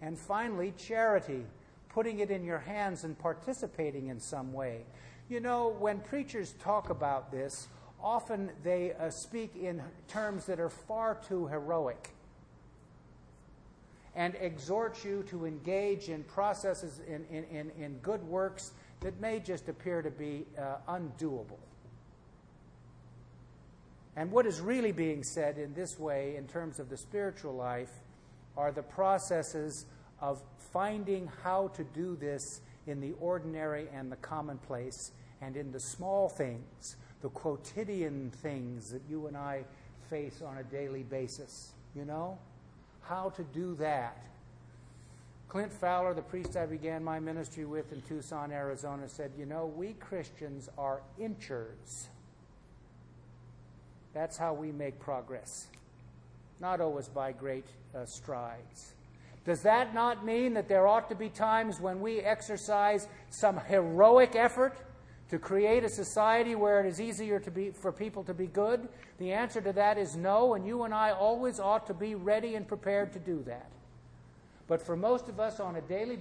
And 0.00 0.18
finally, 0.18 0.72
charity, 0.78 1.44
putting 1.90 2.20
it 2.20 2.30
in 2.30 2.44
your 2.44 2.58
hands 2.58 3.04
and 3.04 3.18
participating 3.18 4.08
in 4.08 4.18
some 4.18 4.52
way. 4.52 4.84
You 5.28 5.40
know, 5.40 5.74
when 5.78 6.00
preachers 6.00 6.54
talk 6.60 6.90
about 6.90 7.30
this, 7.30 7.68
often 8.02 8.50
they 8.62 8.92
uh, 8.92 9.10
speak 9.10 9.56
in 9.56 9.82
terms 10.08 10.46
that 10.46 10.60
are 10.60 10.68
far 10.70 11.18
too 11.26 11.46
heroic 11.46 12.10
and 14.14 14.34
exhort 14.40 15.04
you 15.04 15.22
to 15.24 15.44
engage 15.44 16.08
in 16.08 16.24
processes 16.24 17.00
in, 17.06 17.24
in, 17.30 17.44
in, 17.44 17.70
in 17.78 17.98
good 17.98 18.22
works 18.24 18.72
that 19.00 19.20
may 19.20 19.38
just 19.38 19.68
appear 19.68 20.00
to 20.00 20.10
be 20.10 20.46
uh, 20.58 20.76
undoable. 20.88 21.58
And 24.16 24.30
what 24.30 24.46
is 24.46 24.60
really 24.60 24.92
being 24.92 25.22
said 25.22 25.58
in 25.58 25.74
this 25.74 25.98
way, 25.98 26.36
in 26.36 26.46
terms 26.46 26.78
of 26.78 26.88
the 26.88 26.96
spiritual 26.96 27.54
life, 27.54 27.92
are 28.56 28.72
the 28.72 28.82
processes 28.82 29.84
of 30.20 30.42
finding 30.72 31.30
how 31.42 31.68
to 31.68 31.84
do 31.84 32.16
this 32.16 32.62
in 32.86 33.00
the 33.00 33.12
ordinary 33.20 33.88
and 33.92 34.10
the 34.10 34.16
commonplace 34.16 35.12
and 35.42 35.56
in 35.56 35.70
the 35.70 35.80
small 35.80 36.28
things, 36.30 36.96
the 37.20 37.28
quotidian 37.28 38.30
things 38.42 38.90
that 38.90 39.02
you 39.08 39.26
and 39.26 39.36
I 39.36 39.64
face 40.08 40.40
on 40.40 40.58
a 40.58 40.62
daily 40.64 41.02
basis. 41.02 41.72
You 41.94 42.06
know? 42.06 42.38
How 43.02 43.30
to 43.30 43.44
do 43.44 43.74
that. 43.76 44.16
Clint 45.48 45.72
Fowler, 45.72 46.12
the 46.12 46.22
priest 46.22 46.56
I 46.56 46.66
began 46.66 47.04
my 47.04 47.20
ministry 47.20 47.64
with 47.64 47.92
in 47.92 48.02
Tucson, 48.02 48.50
Arizona, 48.50 49.08
said, 49.08 49.30
You 49.38 49.46
know, 49.46 49.66
we 49.66 49.92
Christians 49.94 50.68
are 50.76 51.02
inchers. 51.18 52.08
That's 54.16 54.38
how 54.38 54.54
we 54.54 54.72
make 54.72 54.98
progress, 54.98 55.66
not 56.58 56.80
always 56.80 57.06
by 57.06 57.32
great 57.32 57.66
uh, 57.94 58.06
strides. 58.06 58.94
Does 59.44 59.60
that 59.60 59.92
not 59.92 60.24
mean 60.24 60.54
that 60.54 60.70
there 60.70 60.86
ought 60.86 61.10
to 61.10 61.14
be 61.14 61.28
times 61.28 61.82
when 61.82 62.00
we 62.00 62.20
exercise 62.20 63.08
some 63.28 63.60
heroic 63.68 64.34
effort 64.34 64.78
to 65.28 65.38
create 65.38 65.84
a 65.84 65.90
society 65.90 66.54
where 66.54 66.80
it 66.80 66.86
is 66.88 66.98
easier 66.98 67.38
to 67.40 67.50
be, 67.50 67.72
for 67.72 67.92
people 67.92 68.24
to 68.24 68.32
be 68.32 68.46
good? 68.46 68.88
The 69.18 69.34
answer 69.34 69.60
to 69.60 69.74
that 69.74 69.98
is 69.98 70.16
no, 70.16 70.54
and 70.54 70.66
you 70.66 70.84
and 70.84 70.94
I 70.94 71.10
always 71.10 71.60
ought 71.60 71.86
to 71.88 71.94
be 71.94 72.14
ready 72.14 72.54
and 72.54 72.66
prepared 72.66 73.12
to 73.12 73.18
do 73.18 73.42
that. 73.46 73.70
But 74.66 74.80
for 74.80 74.96
most 74.96 75.28
of 75.28 75.38
us 75.38 75.60
on 75.60 75.76
a 75.76 75.82
daily 75.82 76.18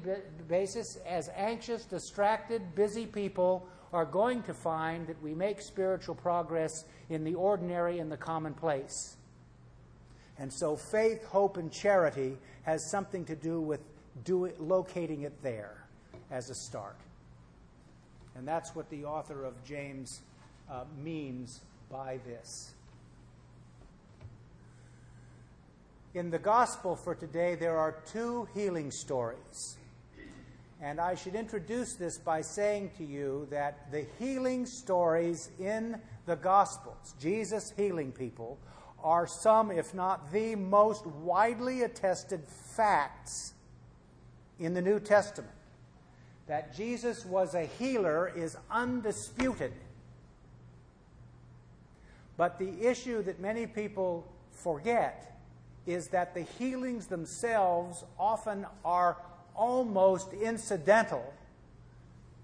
basis, 0.50 0.98
as 1.08 1.30
anxious, 1.34 1.86
distracted, 1.86 2.76
busy 2.76 3.06
people, 3.06 3.70
are 3.96 4.06
going 4.06 4.44
to 4.44 4.54
find 4.54 5.08
that 5.08 5.22
we 5.24 5.34
make 5.34 5.62
spiritual 5.62 6.16
progress 6.16 6.84
in 7.10 7.24
the 7.24 7.34
ordinary 7.34 8.00
and 8.00 8.12
the 8.12 8.18
commonplace. 8.18 9.16
And 10.38 10.52
so 10.52 10.76
faith, 10.76 11.24
hope, 11.24 11.56
and 11.56 11.72
charity 11.72 12.38
has 12.64 12.92
something 12.92 13.24
to 13.26 13.36
do 13.36 13.62
with 13.62 13.80
do 14.26 14.46
it, 14.46 14.60
locating 14.60 15.22
it 15.22 15.42
there 15.42 15.86
as 16.30 16.50
a 16.50 16.56
start. 16.56 16.98
And 18.36 18.46
that's 18.46 18.76
what 18.76 18.90
the 18.90 19.06
author 19.06 19.46
of 19.46 19.54
James 19.64 20.22
uh, 20.70 20.84
means 21.02 21.62
by 21.90 22.20
this. 22.26 22.74
In 26.14 26.30
the 26.32 26.40
gospel 26.40 26.98
for 26.98 27.16
today, 27.16 27.56
there 27.56 27.78
are 27.78 27.96
two 28.12 28.48
healing 28.54 28.92
stories. 28.92 29.78
And 30.82 31.00
I 31.00 31.16
should 31.16 31.36
introduce 31.36 31.94
this 31.94 32.18
by 32.18 32.42
saying 32.42 32.92
to 32.98 33.06
you 33.06 33.48
that 33.50 33.92
the 33.92 34.06
healing 34.20 34.66
stories 34.66 35.50
in 35.60 36.00
the 36.26 36.36
Gospels, 36.36 37.16
Jesus 37.20 37.74
healing 37.78 38.12
people, 38.12 38.58
are 39.04 39.28
some, 39.28 39.72
if 39.72 39.94
not 39.94 40.32
the 40.34 40.56
most 40.56 41.06
widely 41.06 41.84
attested 41.84 42.44
facts 42.44 43.54
in 44.60 44.74
the 44.74 44.82
New 44.82 45.00
Testament. 45.00 45.54
That 46.48 46.76
Jesus 46.76 47.26
was 47.26 47.56
a 47.56 47.66
healer 47.66 48.32
is 48.36 48.58
undisputed. 48.70 49.74
But 52.38 52.60
the 52.60 52.86
issue 52.86 53.24
that 53.24 53.40
many 53.40 53.66
people 53.66 54.28
forget 54.52 55.40
is 55.86 56.08
that 56.10 56.34
the 56.34 56.42
healings 56.42 57.08
themselves 57.08 58.04
often 58.20 58.66
are 58.84 59.18
almost 59.56 60.34
incidental 60.34 61.34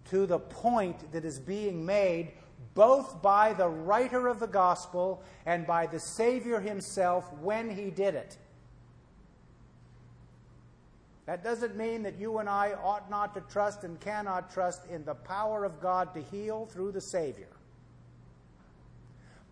to 0.09 0.25
the 0.25 0.39
point 0.39 1.11
that 1.11 1.25
is 1.25 1.39
being 1.39 1.85
made 1.85 2.31
both 2.73 3.21
by 3.21 3.53
the 3.53 3.67
writer 3.67 4.27
of 4.27 4.39
the 4.39 4.47
gospel 4.47 5.23
and 5.45 5.67
by 5.67 5.87
the 5.87 5.99
Savior 5.99 6.59
himself 6.59 7.31
when 7.41 7.69
he 7.69 7.89
did 7.89 8.15
it. 8.15 8.37
That 11.25 11.43
doesn't 11.43 11.77
mean 11.77 12.03
that 12.03 12.19
you 12.19 12.39
and 12.39 12.49
I 12.49 12.73
ought 12.73 13.09
not 13.09 13.33
to 13.35 13.41
trust 13.41 13.83
and 13.83 13.99
cannot 13.99 14.51
trust 14.51 14.85
in 14.89 15.05
the 15.05 15.13
power 15.13 15.63
of 15.65 15.79
God 15.79 16.13
to 16.13 16.21
heal 16.21 16.65
through 16.65 16.91
the 16.91 17.01
Savior. 17.01 17.47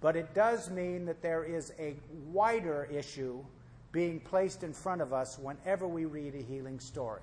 But 0.02 0.16
it 0.16 0.34
does 0.34 0.70
mean 0.70 1.06
that 1.06 1.22
there 1.22 1.44
is 1.44 1.74
a 1.78 1.96
wider 2.32 2.88
issue 2.92 3.44
being 3.92 4.20
placed 4.20 4.64
in 4.64 4.74
front 4.74 5.02
of 5.02 5.14
us 5.14 5.38
whenever 5.38 5.88
we 5.88 6.06
read 6.06 6.36
a 6.36 6.42
healing 6.42 6.80
story. 6.80 7.22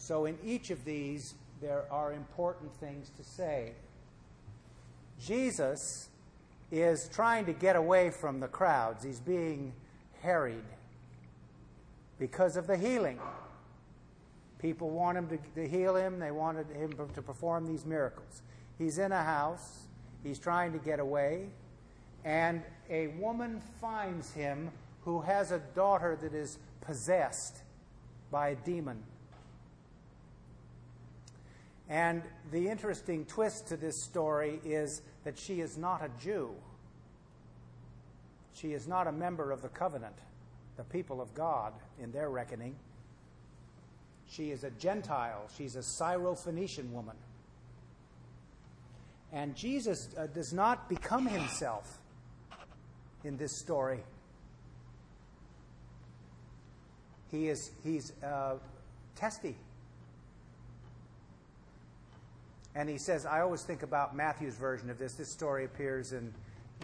So, 0.00 0.24
in 0.24 0.38
each 0.42 0.70
of 0.70 0.86
these, 0.86 1.34
there 1.60 1.84
are 1.92 2.14
important 2.14 2.74
things 2.76 3.10
to 3.18 3.22
say. 3.22 3.72
Jesus 5.22 6.08
is 6.72 7.10
trying 7.12 7.44
to 7.44 7.52
get 7.52 7.76
away 7.76 8.08
from 8.08 8.40
the 8.40 8.48
crowds. 8.48 9.04
He's 9.04 9.20
being 9.20 9.74
harried 10.22 10.64
because 12.18 12.56
of 12.56 12.66
the 12.66 12.78
healing. 12.78 13.20
People 14.58 14.88
want 14.88 15.18
him 15.18 15.28
to, 15.28 15.38
to, 15.54 15.68
heal 15.68 15.94
him, 15.96 16.18
they 16.18 16.30
wanted 16.30 16.66
him 16.68 16.92
to 17.14 17.20
perform 17.22 17.66
these 17.66 17.84
miracles. 17.84 18.40
He's 18.78 18.98
in 18.98 19.12
a 19.12 19.22
house, 19.22 19.82
he's 20.24 20.38
trying 20.38 20.72
to 20.72 20.78
get 20.78 20.98
away, 20.98 21.48
and 22.24 22.62
a 22.88 23.08
woman 23.08 23.60
finds 23.82 24.32
him 24.32 24.70
who 25.04 25.20
has 25.20 25.50
a 25.50 25.58
daughter 25.74 26.16
that 26.22 26.32
is 26.32 26.58
possessed 26.80 27.58
by 28.30 28.48
a 28.48 28.54
demon. 28.54 29.02
And 31.90 32.22
the 32.52 32.68
interesting 32.68 33.24
twist 33.24 33.66
to 33.68 33.76
this 33.76 34.00
story 34.04 34.60
is 34.64 35.02
that 35.24 35.36
she 35.36 35.60
is 35.60 35.76
not 35.76 36.02
a 36.04 36.10
Jew. 36.22 36.54
She 38.54 38.72
is 38.72 38.86
not 38.86 39.08
a 39.08 39.12
member 39.12 39.50
of 39.50 39.60
the 39.60 39.68
covenant, 39.68 40.14
the 40.76 40.84
people 40.84 41.20
of 41.20 41.34
God 41.34 41.72
in 42.00 42.12
their 42.12 42.30
reckoning. 42.30 42.76
She 44.28 44.52
is 44.52 44.62
a 44.62 44.70
Gentile. 44.70 45.48
She's 45.58 45.74
a 45.74 45.80
Syrophoenician 45.80 46.92
woman. 46.92 47.16
And 49.32 49.56
Jesus 49.56 50.08
uh, 50.16 50.28
does 50.28 50.52
not 50.52 50.88
become 50.88 51.26
himself 51.26 52.00
in 53.24 53.36
this 53.36 53.58
story. 53.58 54.00
He 57.32 57.48
is 57.48 57.72
he's 57.82 58.12
uh, 58.22 58.56
testy. 59.16 59.56
And 62.74 62.88
he 62.88 62.98
says, 62.98 63.26
I 63.26 63.40
always 63.40 63.62
think 63.62 63.82
about 63.82 64.14
Matthew's 64.14 64.56
version 64.56 64.90
of 64.90 64.98
this. 64.98 65.14
This 65.14 65.28
story 65.28 65.64
appears 65.64 66.12
in, 66.12 66.32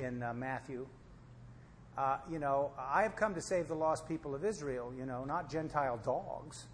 in 0.03 0.22
uh, 0.22 0.35
Matthew. 0.35 0.87
Uh, 1.96 2.18
you 2.31 2.38
know, 2.38 2.72
I 2.79 3.03
have 3.03 3.16
come 3.16 3.35
to 3.35 3.40
save 3.40 3.68
the 3.68 3.75
lost 3.75 4.09
people 4.09 4.35
of 4.35 4.44
Israel, 4.44 4.92
you 4.99 5.07
know, 5.07 5.25
not 5.25 5.51
Gentile 5.51 5.99
dogs. 6.05 6.64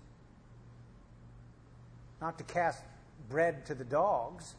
Not 2.21 2.39
to 2.39 2.45
cast 2.45 2.83
bread 3.29 3.67
to 3.67 3.75
the 3.75 3.85
dogs. 3.85 4.55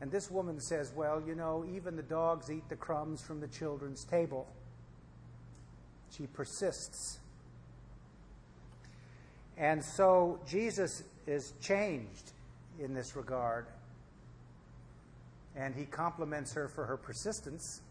And 0.00 0.10
this 0.10 0.30
woman 0.30 0.60
says, 0.60 0.92
Well, 0.94 1.22
you 1.24 1.34
know, 1.34 1.64
even 1.72 1.96
the 1.96 2.02
dogs 2.02 2.50
eat 2.50 2.68
the 2.68 2.76
crumbs 2.76 3.22
from 3.22 3.40
the 3.40 3.46
children's 3.46 4.04
table. 4.04 4.48
She 6.10 6.26
persists. 6.26 7.20
And 9.56 9.84
so 9.84 10.40
Jesus 10.46 11.04
is 11.26 11.54
changed 11.60 12.32
in 12.78 12.94
this 12.94 13.16
regard. 13.16 13.66
And 15.54 15.74
he 15.74 15.84
compliments 15.84 16.52
her 16.54 16.68
for 16.68 16.84
her 16.86 16.96
persistence. 16.96 17.82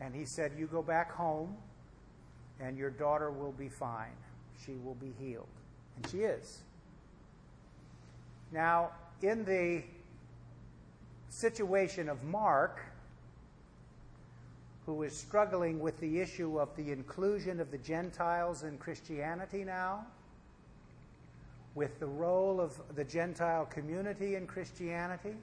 And 0.00 0.14
he 0.14 0.24
said, 0.24 0.52
You 0.56 0.66
go 0.66 0.82
back 0.82 1.12
home, 1.12 1.56
and 2.60 2.78
your 2.78 2.90
daughter 2.90 3.30
will 3.30 3.52
be 3.52 3.68
fine. 3.68 4.16
She 4.64 4.74
will 4.84 4.94
be 4.94 5.12
healed. 5.18 5.48
And 5.96 6.10
she 6.10 6.18
is. 6.18 6.62
Now, 8.52 8.90
in 9.22 9.44
the 9.44 9.82
situation 11.28 12.08
of 12.08 12.22
Mark, 12.24 12.80
who 14.86 15.02
is 15.02 15.14
struggling 15.14 15.80
with 15.80 15.98
the 16.00 16.20
issue 16.20 16.58
of 16.58 16.74
the 16.76 16.90
inclusion 16.90 17.60
of 17.60 17.70
the 17.70 17.78
Gentiles 17.78 18.62
in 18.62 18.78
Christianity 18.78 19.64
now, 19.64 20.06
with 21.78 22.00
the 22.00 22.06
role 22.06 22.60
of 22.60 22.76
the 22.96 23.04
Gentile 23.04 23.64
community 23.66 24.34
in 24.34 24.48
Christianity, 24.48 25.36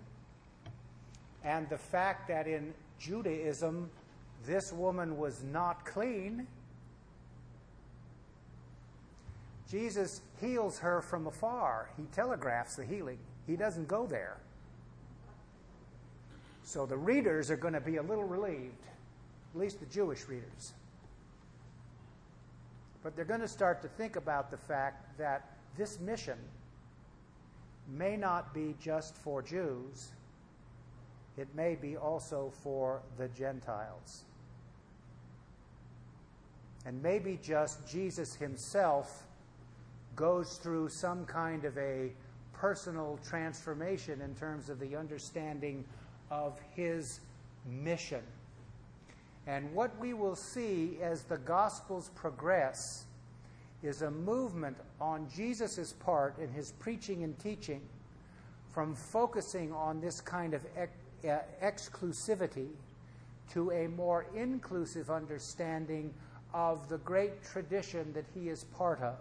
and 1.46 1.70
the 1.70 1.78
fact 1.78 2.28
that 2.28 2.46
in 2.46 2.74
Judaism 3.00 3.90
this 4.46 4.74
woman 4.74 5.18
was 5.18 5.42
not 5.44 5.86
clean, 5.86 6.46
Jesus 9.72 10.20
heals 10.42 10.78
her 10.80 11.02
from 11.02 11.26
afar. 11.26 11.90
He 11.96 12.04
telegraphs 12.12 12.76
the 12.76 12.84
healing, 12.84 13.18
he 13.48 13.56
doesn't 13.56 13.88
go 13.88 14.06
there. 14.06 14.36
So 16.66 16.86
the 16.86 16.98
readers 16.98 17.50
are 17.50 17.56
going 17.56 17.76
to 17.76 17.80
be 17.80 17.96
a 17.96 18.04
little 18.04 18.26
relieved, 18.26 18.84
at 19.54 19.62
least 19.62 19.80
the 19.80 19.86
Jewish 19.86 20.28
readers. 20.28 20.74
But 23.04 23.16
they're 23.16 23.24
going 23.24 23.40
to 23.40 23.48
start 23.48 23.82
to 23.84 23.88
think 23.88 24.18
about 24.18 24.52
the 24.52 24.58
fact 24.58 25.18
that 25.18 25.55
this 25.78 26.00
mission 26.00 26.38
may 27.88 28.18
not 28.18 28.54
be 28.54 28.76
just 28.82 29.16
for 29.16 29.42
Jews, 29.42 30.12
it 31.38 31.48
may 31.56 31.76
be 31.76 31.98
also 31.98 32.52
for 32.64 33.02
the 33.18 33.28
Gentiles. 33.30 34.24
And 36.86 37.02
maybe 37.02 37.40
just 37.42 37.88
Jesus 37.88 38.36
himself 38.36 39.24
goes 40.16 40.58
through 40.58 40.90
some 40.90 41.26
kind 41.26 41.66
of 41.66 41.78
a 41.78 42.12
personal 42.54 43.20
transformation 43.28 44.22
in 44.22 44.34
terms 44.36 44.70
of 44.70 44.80
the 44.80 44.96
understanding 44.96 45.84
of 46.32 46.58
his 46.76 47.20
mission. 47.66 48.22
And 49.48 49.74
what 49.74 49.98
we 50.00 50.14
will 50.14 50.36
see 50.36 50.98
as 51.02 51.24
the 51.24 51.38
Gospels 51.38 52.10
progress 52.16 53.06
is 53.86 54.02
a 54.02 54.12
movement 54.12 54.78
on 55.00 55.28
Jesus' 55.34 55.94
part 55.94 56.38
in 56.40 56.50
his 56.50 56.72
preaching 56.74 57.24
and 57.24 57.38
teaching 57.40 57.82
from 58.72 58.96
focusing 58.96 59.72
on 59.72 60.02
this 60.02 60.20
kind 60.20 60.54
of 60.54 60.62
ex- 60.76 60.92
uh, 61.24 61.40
exclusivity 61.64 62.70
to 63.52 63.72
a 63.72 63.88
more 63.88 64.26
inclusive 64.36 65.10
understanding 65.10 66.14
of 66.54 66.88
the 66.90 66.98
great 67.00 67.44
tradition 67.44 68.12
that 68.14 68.26
he 68.34 68.50
is 68.50 68.64
part 68.66 69.02
of. 69.02 69.18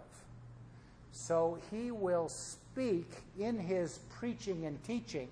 So 1.11 1.57
he 1.71 1.91
will 1.91 2.27
speak 2.27 3.09
in 3.39 3.57
his 3.57 3.99
preaching 4.09 4.65
and 4.65 4.83
teaching 4.83 5.29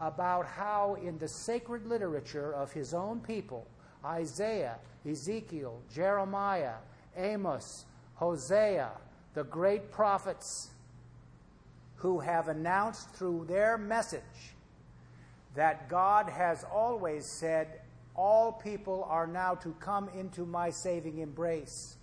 about 0.00 0.46
how, 0.46 0.96
in 1.02 1.18
the 1.18 1.28
sacred 1.28 1.86
literature 1.86 2.52
of 2.54 2.72
his 2.72 2.94
own 2.94 3.20
people, 3.20 3.66
Isaiah, 4.04 4.76
Ezekiel, 5.08 5.78
Jeremiah, 5.94 6.76
Amos, 7.16 7.84
Hosea, 8.20 8.90
the 9.32 9.44
great 9.44 9.90
prophets 9.90 10.68
who 11.96 12.20
have 12.20 12.48
announced 12.48 13.08
through 13.14 13.46
their 13.48 13.78
message 13.78 14.54
that 15.54 15.88
God 15.88 16.28
has 16.28 16.62
always 16.64 17.24
said, 17.24 17.80
All 18.14 18.52
people 18.52 19.06
are 19.08 19.26
now 19.26 19.54
to 19.54 19.74
come 19.80 20.10
into 20.10 20.44
my 20.44 20.68
saving 20.68 21.20
embrace. 21.20 21.96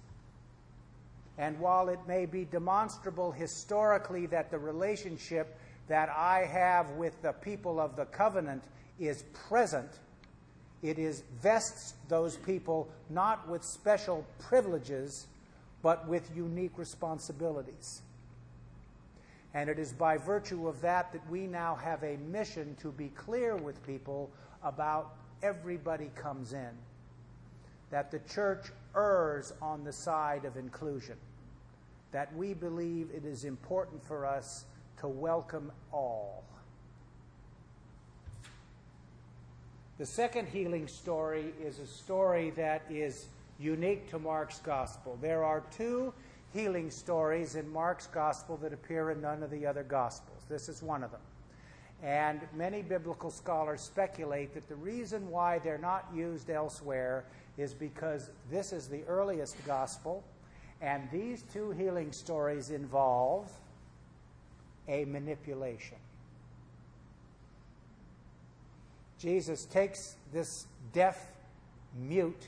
And 1.37 1.59
while 1.59 1.87
it 1.87 1.99
may 2.07 2.25
be 2.25 2.45
demonstrable 2.45 3.31
historically 3.31 4.25
that 4.25 4.49
the 4.49 4.57
relationship 4.57 5.55
that 5.87 6.09
I 6.09 6.45
have 6.51 6.89
with 6.91 7.21
the 7.21 7.33
people 7.33 7.79
of 7.79 7.95
the 7.95 8.05
covenant 8.05 8.63
is 8.99 9.21
present, 9.47 9.91
it 10.81 10.97
is 10.97 11.21
vests 11.43 11.93
those 12.07 12.37
people 12.37 12.89
not 13.07 13.47
with 13.47 13.63
special 13.63 14.25
privileges, 14.39 15.27
but 15.87 16.05
with 16.05 16.29
unique 16.35 16.77
responsibilities. 16.77 18.01
And 19.53 19.69
it 19.69 19.79
is 19.79 19.93
by 19.93 20.17
virtue 20.17 20.67
of 20.67 20.81
that 20.81 21.13
that 21.13 21.31
we 21.31 21.47
now 21.47 21.75
have 21.75 22.03
a 22.03 22.17
mission 22.17 22.75
to 22.81 22.91
be 22.91 23.07
clear 23.15 23.55
with 23.55 23.87
people 23.87 24.29
about 24.65 25.13
everybody 25.41 26.11
comes 26.13 26.51
in. 26.51 26.71
That 27.89 28.11
the 28.11 28.19
church 28.29 28.65
errs 28.97 29.53
on 29.61 29.85
the 29.85 29.93
side 29.93 30.43
of 30.43 30.57
inclusion. 30.57 31.15
That 32.11 32.35
we 32.35 32.53
believe 32.53 33.07
it 33.15 33.23
is 33.23 33.45
important 33.45 34.05
for 34.05 34.25
us 34.25 34.65
to 34.99 35.07
welcome 35.07 35.71
all. 35.93 36.43
The 39.99 40.05
second 40.05 40.49
healing 40.49 40.89
story 40.89 41.53
is 41.63 41.79
a 41.79 41.87
story 41.87 42.49
that 42.57 42.81
is 42.89 43.27
unique 43.59 44.09
to 44.09 44.19
Mark's 44.19 44.59
gospel. 44.59 45.17
There 45.21 45.43
are 45.43 45.63
two 45.75 46.13
healing 46.53 46.89
stories 46.89 47.55
in 47.55 47.71
Mark's 47.71 48.07
gospel 48.07 48.57
that 48.57 48.73
appear 48.73 49.11
in 49.11 49.21
none 49.21 49.43
of 49.43 49.51
the 49.51 49.65
other 49.65 49.83
gospels. 49.83 50.43
This 50.49 50.69
is 50.69 50.81
one 50.81 51.03
of 51.03 51.11
them. 51.11 51.21
And 52.03 52.41
many 52.55 52.83
biblical 52.83 53.31
scholars 53.31 53.81
speculate 53.81 54.53
that 54.53 54.67
the 54.69 54.75
reason 54.75 55.29
why 55.29 55.59
they're 55.59 55.79
not 55.79 56.05
used 56.13 56.49
elsewhere 56.49 57.25
is 57.57 57.73
because 57.73 58.29
this 58.51 58.71
is 58.71 58.87
the 58.87 59.03
earliest 59.07 59.55
gospel, 59.65 60.23
and 60.79 61.09
these 61.11 61.41
two 61.53 61.71
healing 61.71 62.11
stories 62.11 62.69
involve 62.69 63.51
a 64.87 65.05
manipulation. 65.05 65.97
Jesus 69.17 69.65
takes 69.65 70.15
this 70.31 70.67
deaf 70.93 71.31
mute 71.99 72.47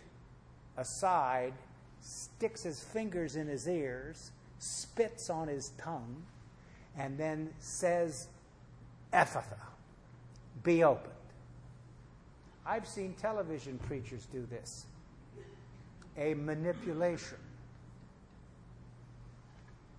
aside, 0.80 1.54
sticks 2.02 2.64
his 2.64 2.82
fingers 2.82 3.36
in 3.36 3.48
his 3.48 3.68
ears, 3.68 4.32
spits 4.58 5.30
on 5.30 5.48
his 5.48 5.72
tongue, 5.78 6.24
and 6.98 7.18
then 7.18 7.50
says, 7.60 8.28
Ephphatha, 9.14 9.60
be 10.64 10.84
opened. 10.84 11.14
I've 12.66 12.88
seen 12.88 13.14
television 13.14 13.78
preachers 13.88 14.28
do 14.32 14.48
this. 14.50 14.86
A 16.18 16.34
manipulation. 16.34 17.38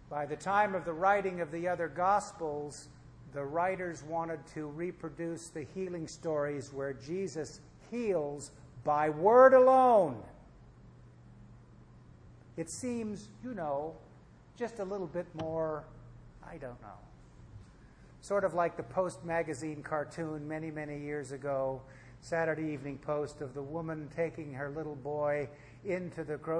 By 0.08 0.26
the 0.26 0.36
time 0.36 0.74
of 0.74 0.84
the 0.84 0.92
writing 0.92 1.40
of 1.40 1.50
the 1.52 1.68
other 1.68 1.88
Gospels, 1.88 2.88
the 3.32 3.44
writers 3.44 4.02
wanted 4.02 4.44
to 4.54 4.66
reproduce 4.66 5.48
the 5.48 5.66
healing 5.74 6.08
stories 6.08 6.72
where 6.72 6.92
Jesus 6.92 7.60
heals 7.90 8.50
by 8.84 9.10
word 9.10 9.54
alone. 9.54 10.20
It 12.56 12.68
seems, 12.68 13.28
you 13.44 13.54
know, 13.54 13.94
just 14.56 14.78
a 14.78 14.84
little 14.84 15.06
bit 15.06 15.26
more, 15.34 15.84
I 16.46 16.56
don't 16.58 16.80
know. 16.82 16.98
Sort 18.20 18.44
of 18.44 18.54
like 18.54 18.76
the 18.76 18.82
Post 18.82 19.24
magazine 19.24 19.82
cartoon 19.82 20.46
many, 20.46 20.70
many 20.70 20.98
years 21.00 21.32
ago, 21.32 21.80
Saturday 22.20 22.72
Evening 22.72 22.98
Post, 22.98 23.40
of 23.40 23.54
the 23.54 23.62
woman 23.62 24.08
taking 24.14 24.52
her 24.52 24.68
little 24.68 24.96
boy 24.96 25.48
into 25.84 26.22
the 26.24 26.36
grocery 26.36 26.58